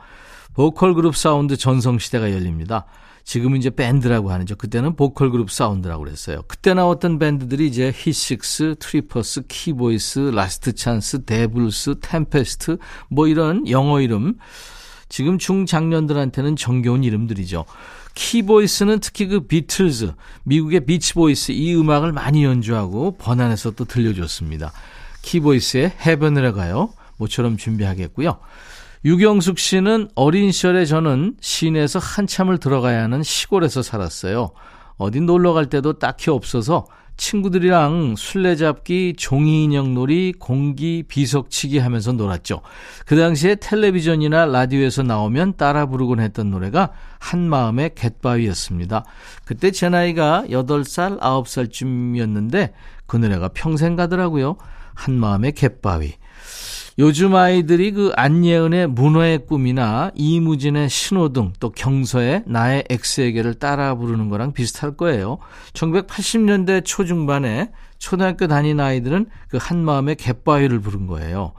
보컬 0.54 0.94
그룹 0.94 1.14
사운드 1.14 1.56
전성시대가 1.58 2.32
열립니다. 2.32 2.86
지금은 3.26 3.58
이제 3.58 3.70
밴드라고 3.70 4.30
하는죠. 4.30 4.54
그때는 4.54 4.94
보컬 4.94 5.32
그룹 5.32 5.50
사운드라고 5.50 6.04
그랬어요. 6.04 6.42
그때 6.46 6.74
나왔던 6.74 7.18
밴드들이 7.18 7.66
이제 7.66 7.92
히식스, 7.92 8.76
트리퍼스, 8.78 9.48
키보이스, 9.48 10.30
라스트 10.32 10.74
찬스, 10.74 11.24
데블스, 11.24 11.96
템페스트 12.00 12.78
뭐 13.10 13.26
이런 13.26 13.68
영어 13.68 14.00
이름 14.00 14.36
지금 15.08 15.38
중장년들한테는 15.38 16.54
정겨운 16.54 17.02
이름들이죠. 17.02 17.64
키보이스는 18.14 19.00
특히 19.00 19.26
그 19.26 19.40
비틀즈, 19.40 20.12
미국의 20.44 20.86
비치보이스 20.86 21.50
이 21.50 21.74
음악을 21.74 22.12
많이 22.12 22.44
연주하고 22.44 23.16
번안해서 23.18 23.72
또 23.72 23.84
들려줬습니다. 23.84 24.72
키보이스의 25.22 25.92
해변으로 26.06 26.52
가요. 26.52 26.90
모처럼 27.16 27.56
준비하겠고요. 27.56 28.38
유경숙 29.04 29.58
씨는 29.58 30.08
어린 30.14 30.52
시절에 30.52 30.84
저는 30.84 31.36
시내에서 31.40 31.98
한참을 31.98 32.58
들어가야 32.58 33.02
하는 33.04 33.22
시골에서 33.22 33.82
살았어요. 33.82 34.50
어디 34.96 35.20
놀러 35.20 35.52
갈 35.52 35.66
때도 35.66 35.98
딱히 35.98 36.30
없어서 36.30 36.86
친구들이랑 37.16 38.14
술래잡기, 38.16 39.14
종이인형 39.16 39.94
놀이, 39.94 40.34
공기, 40.38 41.02
비석치기 41.02 41.78
하면서 41.78 42.12
놀았죠. 42.12 42.60
그 43.06 43.16
당시에 43.16 43.56
텔레비전이나 43.56 44.46
라디오에서 44.46 45.02
나오면 45.02 45.56
따라 45.56 45.86
부르곤 45.86 46.20
했던 46.20 46.50
노래가 46.50 46.92
한마음의 47.20 47.94
갯바위였습니다. 47.94 49.04
그때 49.44 49.70
제 49.70 49.88
나이가 49.88 50.44
8살, 50.50 51.18
9살쯤이었는데 51.20 52.72
그 53.06 53.16
노래가 53.16 53.48
평생 53.48 53.96
가더라고요. 53.96 54.56
한마음의 54.94 55.52
갯바위. 55.52 56.14
요즘 56.98 57.34
아이들이 57.34 57.92
그 57.92 58.10
안예은의 58.16 58.86
문어의 58.86 59.46
꿈이나 59.46 60.10
이무진의 60.14 60.88
신호등 60.88 61.52
또 61.60 61.70
경서의 61.70 62.44
나의 62.46 62.84
엑스에게를 62.88 63.54
따라 63.54 63.94
부르는 63.94 64.30
거랑 64.30 64.54
비슷할 64.54 64.96
거예요. 64.96 65.36
1980년대 65.74 66.82
초중반에 66.86 67.70
초등학교 67.98 68.46
다닌 68.46 68.80
아이들은 68.80 69.26
그 69.48 69.58
한마음의 69.60 70.16
갯바위를 70.16 70.80
부른 70.80 71.06
거예요. 71.06 71.52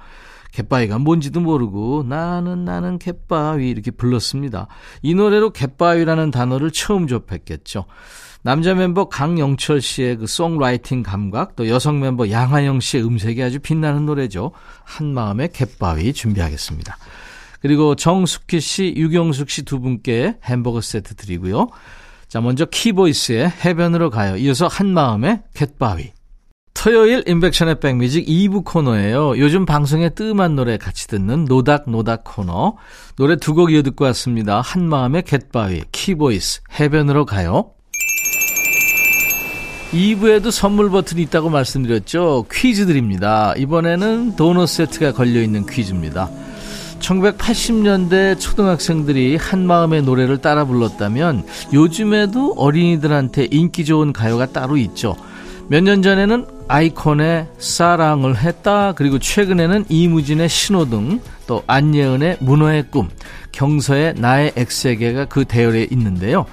갯바위가 0.54 0.97
뭔지도 0.97 1.39
모르고 1.39 2.04
나는 2.08 2.65
나는 2.65 2.97
갯바위 2.97 3.69
이렇게 3.69 3.91
불렀습니다. 3.91 4.67
이 5.04 5.13
노래로 5.13 5.52
갯바위라는 5.52 6.32
단어를 6.32 6.71
처음 6.71 7.06
접했겠죠. 7.06 7.86
남자 8.47 8.73
멤버 8.73 9.10
강영철 9.10 9.81
씨의 9.81 10.15
그 10.19 10.25
송라이팅 10.25 11.03
감각, 11.03 11.57
또 11.57 11.67
여성 11.67 11.99
멤버 11.99 12.29
양하영 12.31 12.79
씨의 12.79 13.03
음색이 13.03 13.43
아주 13.43 13.60
빛나는 13.60 14.05
노래죠. 14.05 14.53
한마음의 14.86 15.49
갯바위 15.51 16.13
준비하겠습니다. 16.13 16.95
그리고 17.60 17.95
정숙희 17.95 18.62
씨, 18.62 18.93
유경숙 18.95 19.49
씨 19.49 19.63
두 19.63 19.81
분께 19.81 20.38
햄버거 20.45 20.79
세트 20.79 21.15
드리고요. 21.15 21.67
자, 22.29 22.39
먼저 22.39 22.63
키보이스의 22.63 23.51
해변으로 23.65 24.10
가요. 24.12 24.38
이어서 24.38 24.67
한마음의 24.67 25.41
갯바위. 25.53 26.13
토요일 26.73 27.25
임백천의 27.27 27.81
백뮤직 27.81 28.25
2부 28.27 28.63
코너예요. 28.63 29.39
요즘 29.39 29.65
방송에 29.65 30.07
뜸한 30.12 30.55
노래 30.55 30.77
같이 30.77 31.10
듣는 31.10 31.43
노닥노닥 31.43 32.23
코너. 32.23 32.77
노래 33.17 33.36
두 33.36 33.53
곡 33.55 33.73
이어 33.73 33.81
듣고 33.81 34.05
왔습니다. 34.05 34.62
한마음의 34.62 35.23
갯바위, 35.23 35.81
키보이스, 35.91 36.62
해변으로 36.79 37.25
가요. 37.25 37.71
2부에도 39.91 40.52
선물 40.52 40.89
버튼이 40.89 41.21
있다고 41.23 41.50
말씀드렸죠. 41.50 42.45
퀴즈 42.52 42.86
드립니다. 42.86 43.54
이번에는 43.58 44.36
도넛 44.36 44.67
세트가 44.67 45.13
걸려있는 45.13 45.65
퀴즈입니다. 45.65 46.30
1980년대 47.00 48.39
초등학생들이 48.39 49.38
한마음의 49.38 50.02
노래를 50.02 50.39
따라 50.39 50.65
불렀다면 50.65 51.45
요즘에도 51.71 52.54
어린이들한테 52.58 53.47
인기 53.52 53.86
좋은 53.86 54.13
가요가 54.13 54.47
따로 54.47 54.78
있죠. 54.78 55.15
몇 55.69 55.84
년 55.84 56.02
전에는 56.02 56.45
아이콘의 56.69 57.47
사랑을 57.60 58.38
했다 58.38 58.93
그리고 58.93 59.19
최근에는 59.19 59.86
이무진의 59.89 60.47
신호등 60.50 61.19
또 61.45 61.63
안예은의 61.67 62.38
문어의 62.39 62.86
꿈 62.89 63.10
경서의 63.57 64.13
나의 64.17 64.53
엑세계가 64.55 65.25
그 65.25 65.43
대열에 65.43 65.87
있는데요. 65.89 66.45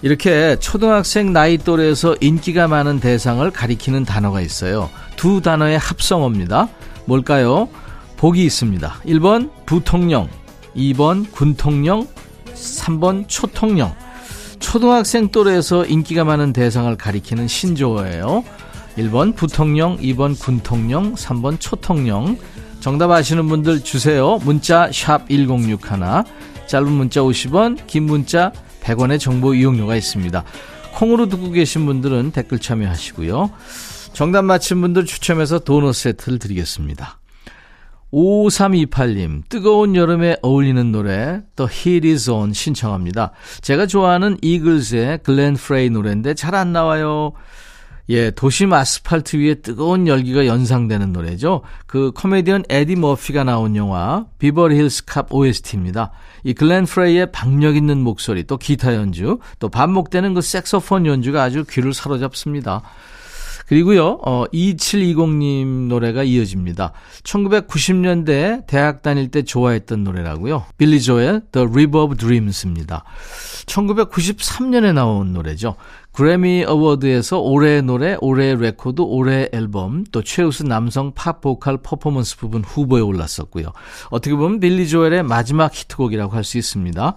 이렇게 0.00 0.56
초등학생 0.58 1.34
나이 1.34 1.58
또래에서 1.58 2.16
인기가 2.22 2.66
많은 2.66 2.98
대상을 2.98 3.48
가리키는 3.50 4.06
단어가 4.06 4.40
있어요. 4.40 4.88
두 5.16 5.42
단어의 5.42 5.76
합성어입니다. 5.76 6.68
뭘까요? 7.04 7.68
복이 8.16 8.42
있습니다. 8.42 9.00
1번 9.04 9.50
부통령, 9.66 10.30
2번 10.74 11.30
군통령, 11.30 12.08
3번 12.54 13.28
초통령. 13.28 13.94
초등학생 14.58 15.28
또래에서 15.28 15.84
인기가 15.84 16.24
많은 16.24 16.54
대상을 16.54 16.96
가리키는 16.96 17.48
신조어예요. 17.48 18.44
1번 18.96 19.36
부통령, 19.36 19.98
2번 19.98 20.40
군통령, 20.40 21.14
3번 21.16 21.60
초통령. 21.60 22.38
정답 22.86 23.10
아시는 23.10 23.48
분들 23.48 23.82
주세요. 23.82 24.38
문자 24.44 24.88
1061, 24.92 25.88
짧은 26.68 26.92
문자 26.92 27.20
50원, 27.20 27.84
긴 27.88 28.04
문자 28.04 28.52
100원의 28.80 29.18
정보 29.18 29.54
이용료가 29.54 29.96
있습니다. 29.96 30.44
콩으로 30.94 31.28
듣고 31.28 31.50
계신 31.50 31.84
분들은 31.84 32.30
댓글 32.30 32.60
참여하시고요. 32.60 33.50
정답 34.12 34.42
맞힌 34.42 34.80
분들 34.82 35.04
추첨해서 35.04 35.58
도넛 35.58 35.96
세트를 35.96 36.38
드리겠습니다. 36.38 37.18
5328님, 38.12 39.42
뜨거운 39.48 39.96
여름에 39.96 40.36
어울리는 40.42 40.92
노래, 40.92 41.42
The 41.56 41.68
Heat 41.68 42.08
is 42.08 42.30
On 42.30 42.52
신청합니다. 42.52 43.32
제가 43.62 43.86
좋아하는 43.86 44.38
이글스의 44.42 45.24
글렌 45.24 45.54
프레이 45.54 45.90
노래인데 45.90 46.34
잘 46.34 46.54
안 46.54 46.72
나와요. 46.72 47.32
예, 48.08 48.30
도심 48.30 48.72
아스팔트 48.72 49.36
위에 49.36 49.54
뜨거운 49.56 50.06
열기가 50.06 50.46
연상되는 50.46 51.12
노래죠. 51.12 51.62
그 51.86 52.12
코미디언 52.12 52.64
에디 52.68 52.96
머피가 52.96 53.42
나온 53.42 53.74
영화 53.74 54.26
Beverly 54.38 54.78
Hills 54.78 55.04
Cop 55.06 55.26
OST입니다. 55.32 56.12
이 56.44 56.54
글렌 56.54 56.84
프레이의 56.84 57.32
박력 57.32 57.76
있는 57.76 57.98
목소리, 57.98 58.44
또 58.44 58.56
기타 58.56 58.94
연주, 58.94 59.38
또 59.58 59.68
반복되는 59.68 60.34
그 60.34 60.40
색소폰 60.40 61.06
연주가 61.06 61.42
아주 61.42 61.64
귀를 61.68 61.92
사로잡습니다. 61.92 62.82
그리고요, 63.66 64.20
어, 64.24 64.44
2720님 64.52 65.88
노래가 65.88 66.22
이어집니다. 66.22 66.92
1990년대 67.24 68.66
대학 68.66 69.02
다닐 69.02 69.30
때 69.30 69.42
좋아했던 69.42 70.04
노래라고요. 70.04 70.64
빌리 70.78 71.00
조엘의 71.00 71.42
The 71.50 71.66
River 71.68 72.04
of 72.04 72.16
Dreams입니다. 72.16 73.04
1993년에 73.66 74.94
나온 74.94 75.32
노래죠. 75.32 75.74
그래미 76.12 76.64
어워드에서 76.64 77.40
올해의 77.40 77.82
노래, 77.82 78.16
올해의 78.20 78.56
레코드, 78.58 79.02
올해의 79.02 79.50
앨범, 79.52 80.04
또 80.12 80.22
최우수 80.22 80.64
남성 80.64 81.12
팝 81.12 81.40
보컬 81.40 81.76
퍼포먼스 81.78 82.38
부문 82.38 82.62
후보에 82.64 83.02
올랐었고요. 83.02 83.72
어떻게 84.10 84.34
보면 84.34 84.60
빌리 84.60 84.88
조엘의 84.88 85.24
마지막 85.24 85.74
히트곡이라고 85.74 86.32
할 86.34 86.46
수 86.46 86.56
있습니다. 86.58 87.14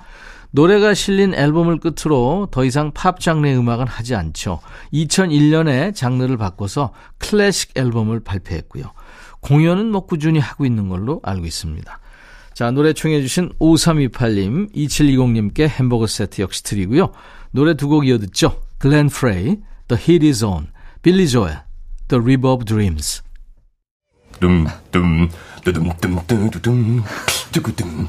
노래가 0.51 0.93
실린 0.93 1.33
앨범을 1.35 1.79
끝으로 1.79 2.47
더 2.51 2.65
이상 2.65 2.91
팝 2.91 3.19
장르의 3.19 3.57
음악은 3.57 3.87
하지 3.87 4.15
않죠. 4.15 4.59
2001년에 4.93 5.93
장르를 5.95 6.37
바꿔서 6.37 6.91
클래식 7.19 7.71
앨범을 7.75 8.21
발표했고요. 8.21 8.85
공연은 9.41 9.91
뭐 9.91 10.05
꾸준히 10.05 10.39
하고 10.39 10.65
있는 10.65 10.89
걸로 10.89 11.21
알고 11.23 11.45
있습니다. 11.45 11.99
자, 12.53 12.71
노래 12.71 12.93
청해주신 12.93 13.53
5328님, 13.59 14.73
2720님께 14.75 15.67
햄버거 15.69 16.07
세트 16.07 16.41
역시 16.41 16.63
드리고요. 16.63 17.11
노래 17.51 17.75
두 17.75 17.87
곡 17.87 18.07
이어 18.07 18.17
듣죠. 18.17 18.61
글렌 18.79 19.07
프레이, 19.07 19.57
The 19.87 20.01
Heat 20.01 20.27
is 20.27 20.43
On, 20.43 20.67
빌리 21.01 21.29
조엘, 21.29 21.61
The 22.09 22.21
River 22.21 22.49
of 22.53 22.65
Dreams. 22.65 23.21
둠둠 24.39 24.69
뚜둠 24.91 25.29
뚜둠 25.63 26.49
뚜둠 26.49 26.49
뚜둠 26.49 27.03
뚜둠 27.51 28.07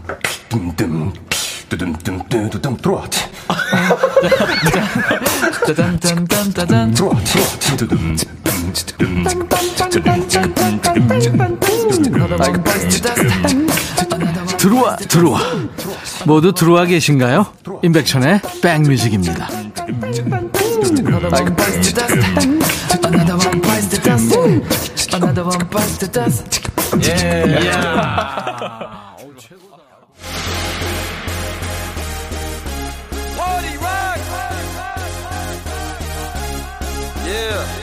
뚜둠 0.48 0.76
뚜둠 0.76 1.12
들어와. 2.80 3.10
짜잔짠짠짠짠. 5.66 6.94
들어와. 6.94 7.14
뚜둠 7.76 8.16
들어와 14.58 14.96
들어와 14.96 15.40
모두 16.26 16.52
들어와 16.52 16.84
계신가요? 16.84 17.46
임백천의 17.82 18.40
백뮤직입니다. 18.62 19.48
예. 27.02 27.60
Yeah. 37.30 37.79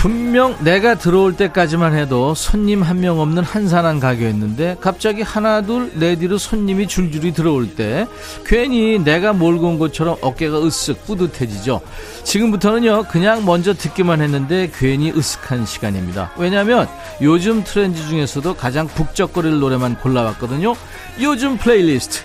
분명 0.00 0.56
내가 0.64 0.94
들어올 0.94 1.36
때까지만 1.36 1.94
해도 1.94 2.34
손님 2.34 2.82
한 2.82 3.00
명 3.00 3.20
없는 3.20 3.42
한산한 3.42 4.00
가게였는데 4.00 4.78
갑자기 4.80 5.20
하나 5.20 5.60
둘 5.60 5.92
내 5.94 6.16
뒤로 6.16 6.38
손님이 6.38 6.86
줄줄이 6.86 7.32
들어올 7.32 7.74
때 7.74 8.06
괜히 8.46 8.98
내가 8.98 9.34
몰고 9.34 9.68
온 9.68 9.78
것처럼 9.78 10.16
어깨가 10.22 10.58
으쓱 10.58 11.04
뿌듯해지죠. 11.04 11.82
지금부터는요 12.24 13.04
그냥 13.10 13.44
먼저 13.44 13.74
듣기만 13.74 14.22
했는데 14.22 14.70
괜히 14.74 15.12
으쓱한 15.12 15.66
시간입니다. 15.66 16.32
왜냐하면 16.38 16.88
요즘 17.20 17.62
트렌드 17.62 18.00
중에서도 18.06 18.54
가장 18.54 18.86
북적거릴 18.86 19.58
노래만 19.60 19.96
골라왔거든요. 19.98 20.74
요즘 21.20 21.58
플레이리스트 21.58 22.20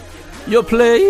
요 0.54 0.62
플레이 0.62 1.04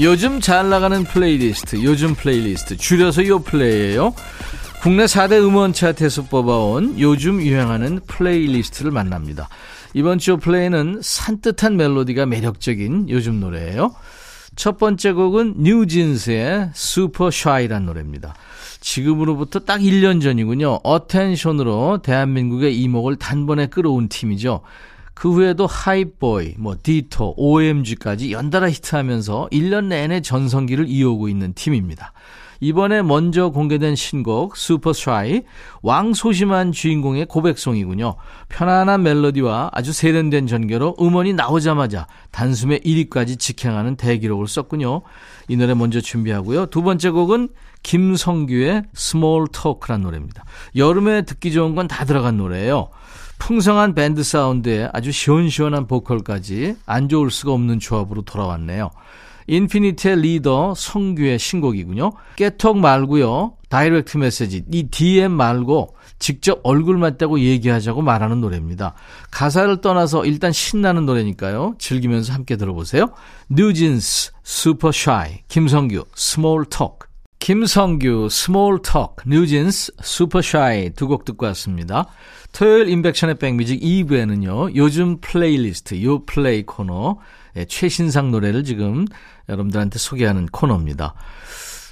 요즘 0.00 0.40
잘 0.40 0.68
나가는 0.68 1.02
플레이리스트, 1.02 1.82
요즘 1.82 2.14
플레이리스트, 2.14 2.76
줄여서 2.76 3.26
요 3.26 3.40
플레이예요. 3.40 4.14
국내 4.80 5.06
4대 5.06 5.42
음원 5.44 5.72
차트에서 5.72 6.22
뽑아온 6.26 7.00
요즘 7.00 7.42
유행하는 7.42 7.98
플레이리스트를 8.06 8.92
만납니다. 8.92 9.48
이번 9.94 10.18
주 10.18 10.36
플레이는 10.36 11.00
산뜻한 11.02 11.76
멜로디가 11.76 12.26
매력적인 12.26 13.10
요즘 13.10 13.40
노래예요. 13.40 13.92
첫 14.54 14.78
번째 14.78 15.12
곡은 15.12 15.54
뉴진스의 15.58 16.70
Super 16.74 17.32
Shy란 17.32 17.86
노래입니다. 17.86 18.34
지금으로부터 18.80 19.58
딱 19.60 19.80
1년 19.80 20.22
전이군요. 20.22 20.78
Attention으로 20.84 22.02
대한민국의 22.02 22.80
이목을 22.80 23.16
단번에 23.16 23.66
끌어온 23.66 24.08
팀이죠. 24.08 24.60
그 25.18 25.32
후에도 25.32 25.66
Hype 25.66 26.10
Boy, 26.10 26.54
뭐 26.58 26.76
Ditto, 26.80 27.34
OMG까지 27.36 28.30
연달아 28.30 28.70
히트하면서 28.70 29.48
1년 29.50 29.86
내내 29.86 30.20
전성기를 30.20 30.86
이어오고 30.88 31.28
있는 31.28 31.54
팀입니다. 31.54 32.12
이번에 32.60 33.02
먼저 33.02 33.48
공개된 33.48 33.96
신곡 33.96 34.56
Super 34.56 34.92
Shy 34.92 35.42
왕소심한 35.82 36.70
주인공의 36.70 37.26
고백송이군요. 37.26 38.14
편안한 38.48 39.02
멜로디와 39.02 39.70
아주 39.72 39.92
세련된 39.92 40.46
전개로 40.46 40.94
음원이 41.00 41.32
나오자마자 41.32 42.06
단숨에 42.30 42.78
1위까지 42.78 43.40
직행하는 43.40 43.96
대기록을 43.96 44.46
썼군요. 44.46 45.02
이 45.48 45.56
노래 45.56 45.74
먼저 45.74 46.00
준비하고요. 46.00 46.66
두 46.66 46.82
번째 46.82 47.10
곡은 47.10 47.48
김성규의 47.82 48.84
Small 48.94 49.46
Talk란 49.52 50.02
노래입니다. 50.02 50.44
여름에 50.76 51.22
듣기 51.22 51.52
좋은 51.52 51.74
건 51.74 51.88
다 51.88 52.04
들어간 52.04 52.36
노래예요. 52.36 52.90
풍성한 53.38 53.94
밴드 53.94 54.22
사운드에 54.22 54.88
아주 54.92 55.12
시원시원한 55.12 55.86
보컬까지 55.86 56.76
안 56.86 57.08
좋을 57.08 57.30
수가 57.30 57.52
없는 57.52 57.78
조합으로 57.78 58.22
돌아왔네요. 58.22 58.90
인피니트의 59.46 60.20
리더 60.20 60.74
성규의 60.76 61.38
신곡이군요. 61.38 62.12
깨톡 62.36 62.78
말고요. 62.78 63.54
direct 63.70 64.18
message, 64.18 64.64
이 64.70 64.84
DM 64.84 65.32
말고 65.32 65.96
직접 66.18 66.60
얼굴 66.62 67.16
맞대고 67.16 67.40
얘기하자고 67.40 68.02
말하는 68.02 68.40
노래입니다. 68.40 68.94
가사를 69.30 69.80
떠나서 69.80 70.24
일단 70.24 70.52
신나는 70.52 71.06
노래니까요. 71.06 71.76
즐기면서 71.78 72.32
함께 72.32 72.56
들어보세요. 72.56 73.10
뉴진스, 73.48 74.32
Super 74.42 74.92
Shy, 74.92 75.40
김성규, 75.48 76.04
Small 76.14 76.66
Talk. 76.66 77.07
김성규, 77.38 78.28
Small 78.30 78.82
Talk, 78.82 79.16
뉴진스, 79.26 79.92
Super 80.02 80.42
Shy 80.42 80.90
두 80.90 81.06
곡 81.06 81.24
듣고 81.24 81.46
왔습니다. 81.46 82.06
토요일 82.52 82.88
임백천의 82.88 83.36
백뮤직 83.36 83.80
2부에는요. 83.80 84.74
요즘 84.74 85.20
플레이리스트, 85.20 86.02
요 86.02 86.24
플레이 86.24 86.64
코너 86.64 87.18
예, 87.56 87.64
최신상 87.64 88.30
노래를 88.30 88.64
지금 88.64 89.06
여러분들한테 89.48 89.98
소개하는 89.98 90.46
코너입니다. 90.46 91.14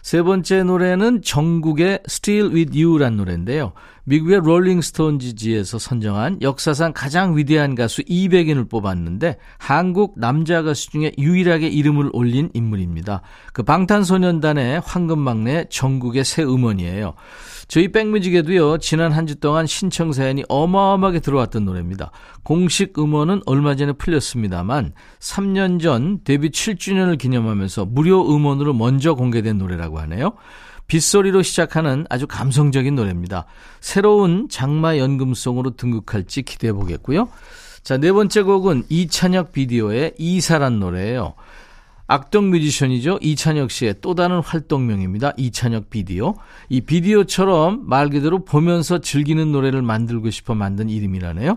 세 0.03 0.23
번째 0.23 0.63
노래는 0.65 1.23
정국의 1.23 2.01
Still 2.07 2.55
With 2.55 2.81
You란 2.85 3.17
노래인데요. 3.17 3.73
미국의 4.09 4.41
롤링스톤 4.41 5.19
지지에서 5.19 5.79
선정한 5.79 6.41
역사상 6.41 6.93
가장 6.95 7.37
위대한 7.37 7.75
가수 7.75 8.03
200인을 8.03 8.71
뽑았는데 8.71 9.37
한국 9.59 10.15
남자 10.17 10.63
가수 10.63 10.91
중에 10.91 11.13
유일하게 11.19 11.67
이름을 11.67 12.11
올린 12.13 12.49
인물입니다. 12.55 13.23
그 13.53 13.65
방탄소년단의 13.65 14.81
황금막내 14.85 15.67
정국의 15.71 16.25
새 16.25 16.45
음원이에요. 16.45 17.15
저희 17.69 17.91
백뮤직에도요, 17.91 18.79
지난 18.79 19.11
한 19.11 19.27
주 19.27 19.35
동안 19.41 19.67
신청 19.67 20.13
사연이 20.13 20.45
어마어마하게 20.49 21.19
들어왔던 21.19 21.65
노래입니다. 21.65 22.13
공식 22.45 22.97
음원은 22.97 23.43
얼마 23.45 23.75
전에 23.75 23.93
풀렸습니다만, 23.93 24.93
3년 25.19 25.83
전 25.83 26.21
데뷔 26.23 26.51
7주년을 26.51 27.19
기념하면서 27.19 27.87
무료 27.87 28.25
음원으로 28.33 28.73
먼저 28.73 29.15
공개된 29.15 29.59
노래라고 29.59 29.99
하네요. 29.99 30.35
빗소리로 30.87 31.43
시작하는 31.43 32.07
아주 32.09 32.27
감성적인 32.27 32.95
노래입니다. 32.95 33.47
새로운 33.81 34.49
장마 34.49 34.99
연금송으로 34.99 35.77
등극할지 35.77 36.43
기대해 36.43 36.73
보겠고요. 36.73 37.29
자, 37.83 37.97
네 37.97 38.13
번째 38.13 38.43
곡은 38.43 38.85
이찬혁 38.89 39.53
비디오의 39.53 40.15
이사란 40.19 40.81
노래예요. 40.81 41.35
악동 42.09 42.51
뮤지션이죠. 42.51 43.19
이찬혁 43.21 43.71
씨의 43.71 43.97
또 44.01 44.15
다른 44.15 44.41
활동명입니다. 44.41 45.33
이찬혁 45.37 45.91
비디오. 45.91 46.35
이 46.69 46.81
비디오처럼 46.81 47.89
말 47.89 48.11
그대로 48.11 48.45
보면서 48.45 48.99
즐기는 48.99 49.51
노래를 49.51 49.83
만들고 49.83 50.31
싶어 50.31 50.55
만든 50.55 50.89
이름이라네요. 50.89 51.57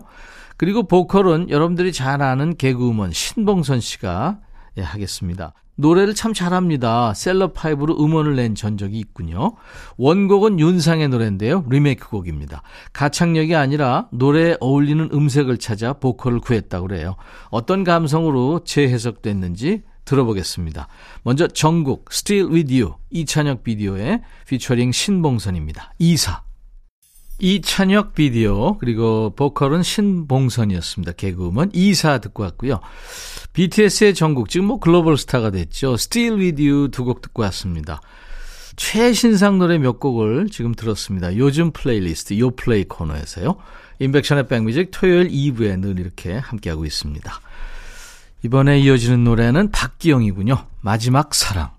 그리고 0.58 0.84
보컬은 0.84 1.50
여러분들이 1.50 1.94
잘 1.94 2.22
아는 2.22 2.58
개그우먼 2.58 3.12
신봉선 3.12 3.80
씨가 3.80 4.40
예, 4.78 4.82
하겠습니다. 4.82 5.54
노래를 5.80 6.14
참 6.14 6.34
잘합니다. 6.34 7.14
셀럽파이브로 7.14 8.04
음원을 8.04 8.36
낸 8.36 8.54
전적이 8.54 9.00
있군요. 9.00 9.56
원곡은 9.98 10.60
윤상의 10.60 11.08
노래인데요. 11.08 11.64
리메이크 11.70 12.10
곡입니다. 12.10 12.64
가창력이 12.92 13.56
아니라 13.56 14.08
노래에 14.12 14.58
어울리는 14.60 15.10
음색을 15.14 15.58
찾아 15.58 15.94
보컬을 15.94 16.42
구했다고 16.42 16.88
그래요. 16.88 17.16
어떤 17.50 17.86
감성으로 17.86 18.66
재해석됐는지 18.66 19.84
들어보겠습니다. 20.04 20.88
먼저 21.24 21.48
정국 21.48 22.06
Still 22.12 22.52
With 22.52 22.82
You 22.82 22.96
이찬혁 23.10 23.64
비디오의 23.64 24.22
피처링 24.48 24.92
신봉선입니다. 24.92 25.94
이사 26.00 26.49
이찬혁 27.40 28.14
비디오 28.14 28.78
그리고 28.78 29.34
보컬은 29.36 29.84
신봉선이었습니다. 29.84 31.14
개그우먼 31.14 31.72
이사 31.74 32.20
듣고 32.20 32.44
왔고요. 32.44 32.80
BTS의 33.54 34.14
정국 34.14 34.50
지금 34.50 34.68
뭐 34.68 34.80
글로벌 34.80 35.18
스타가 35.18 35.50
됐죠. 35.52 35.94
Still 35.94 36.40
With 36.40 36.68
You 36.68 36.90
두 36.92 37.04
곡 37.06 37.22
듣고 37.22 37.42
왔습니다. 37.44 38.02
최신상 38.76 39.58
노래 39.60 39.78
몇 39.78 40.00
곡을 40.00 40.50
지금 40.52 40.74
들었습니다. 40.74 41.36
요즘 41.36 41.72
플레이리스트 41.72 42.38
요 42.40 42.52
플레이 42.52 42.86
코너에서요. 42.86 43.56
인백션의 44.00 44.48
백뮤직 44.48 44.92
토요일 44.92 45.28
2부에 45.30 45.80
늘 45.80 46.00
이렇게 46.00 46.38
함께하고 46.38 46.86
있습니다. 46.86 47.42
이번에 48.44 48.80
이어지는 48.80 49.26
노래는 49.26 49.72
박기영이군요. 49.72 50.66
마지막 50.80 51.34
사랑. 51.36 51.79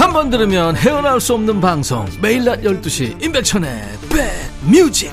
한 0.00 0.14
번 0.14 0.30
들으면 0.30 0.76
헤어나올 0.76 1.20
수 1.20 1.34
없는 1.34 1.60
방송 1.60 2.06
매일 2.22 2.42
낮 2.44 2.62
12시 2.62 3.22
임백천의 3.22 3.82
백뮤직 4.08 5.12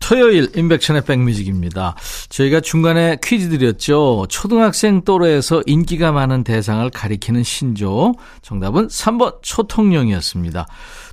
토요일 0.00 0.50
임백천의 0.54 1.04
백뮤직입니다. 1.04 1.96
저희가 2.28 2.60
중간에 2.60 3.16
퀴즈 3.22 3.48
드렸죠. 3.48 4.26
초등학생 4.28 5.02
또래에서 5.02 5.62
인기가 5.66 6.12
많은 6.12 6.44
대상을 6.44 6.88
가리키는 6.90 7.42
신조. 7.42 8.14
정답은 8.42 8.86
3번 8.86 9.42
초통령이었습니다. 9.42 10.66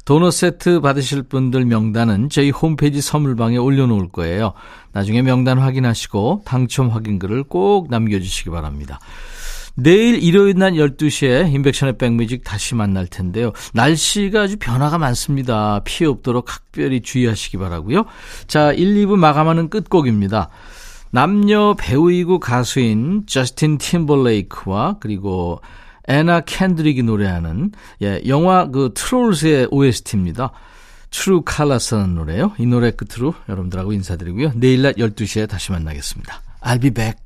도넛 0.05 0.33
세트 0.33 0.81
받으실 0.81 1.23
분들 1.23 1.65
명단은 1.65 2.29
저희 2.29 2.51
홈페이지 2.51 3.01
선물방에 3.01 3.57
올려놓을 3.57 4.09
거예요. 4.09 4.53
나중에 4.93 5.21
명단 5.21 5.59
확인하시고 5.59 6.43
당첨 6.45 6.89
확인글을 6.89 7.43
꼭 7.43 7.89
남겨주시기 7.89 8.49
바랍니다. 8.49 8.99
내일 9.75 10.21
일요일 10.21 10.55
날 10.55 10.73
12시에 10.73 11.51
임백천의 11.51 11.97
백뮤직 11.97 12.43
다시 12.43 12.75
만날 12.75 13.07
텐데요. 13.07 13.51
날씨가 13.73 14.43
아주 14.43 14.57
변화가 14.59 14.99
많습니다. 14.99 15.81
피해 15.83 16.07
없도록 16.07 16.45
각별히 16.45 17.01
주의하시기 17.01 17.57
바라고요. 17.57 18.05
자, 18.47 18.71
1, 18.71 18.93
2부 19.05 19.15
마감하는 19.17 19.69
끝곡입니다. 19.69 20.49
남녀 21.09 21.75
배우이고 21.77 22.39
가수인 22.39 23.23
저스틴 23.27 23.77
팀벌레이크와 23.79 24.97
그리고 24.99 25.61
애나 26.07 26.41
켄드릭이 26.41 27.03
노래하는 27.03 27.71
예, 28.01 28.21
영화 28.27 28.69
그 28.69 28.91
Trolls의 28.93 29.69
OST입니다. 29.71 30.51
트루 31.13 31.43
칼라스라는 31.45 32.15
노래요. 32.15 32.53
이 32.57 32.65
노래 32.65 32.91
끝으로 32.91 33.35
여러분들하고 33.47 33.93
인사드리고요. 33.93 34.53
내일 34.55 34.81
낮 34.81 34.95
12시에 34.95 35.47
다시 35.47 35.71
만나겠습니다. 35.71 36.41
I'll 36.61 36.81
be 36.81 36.89
back. 36.89 37.19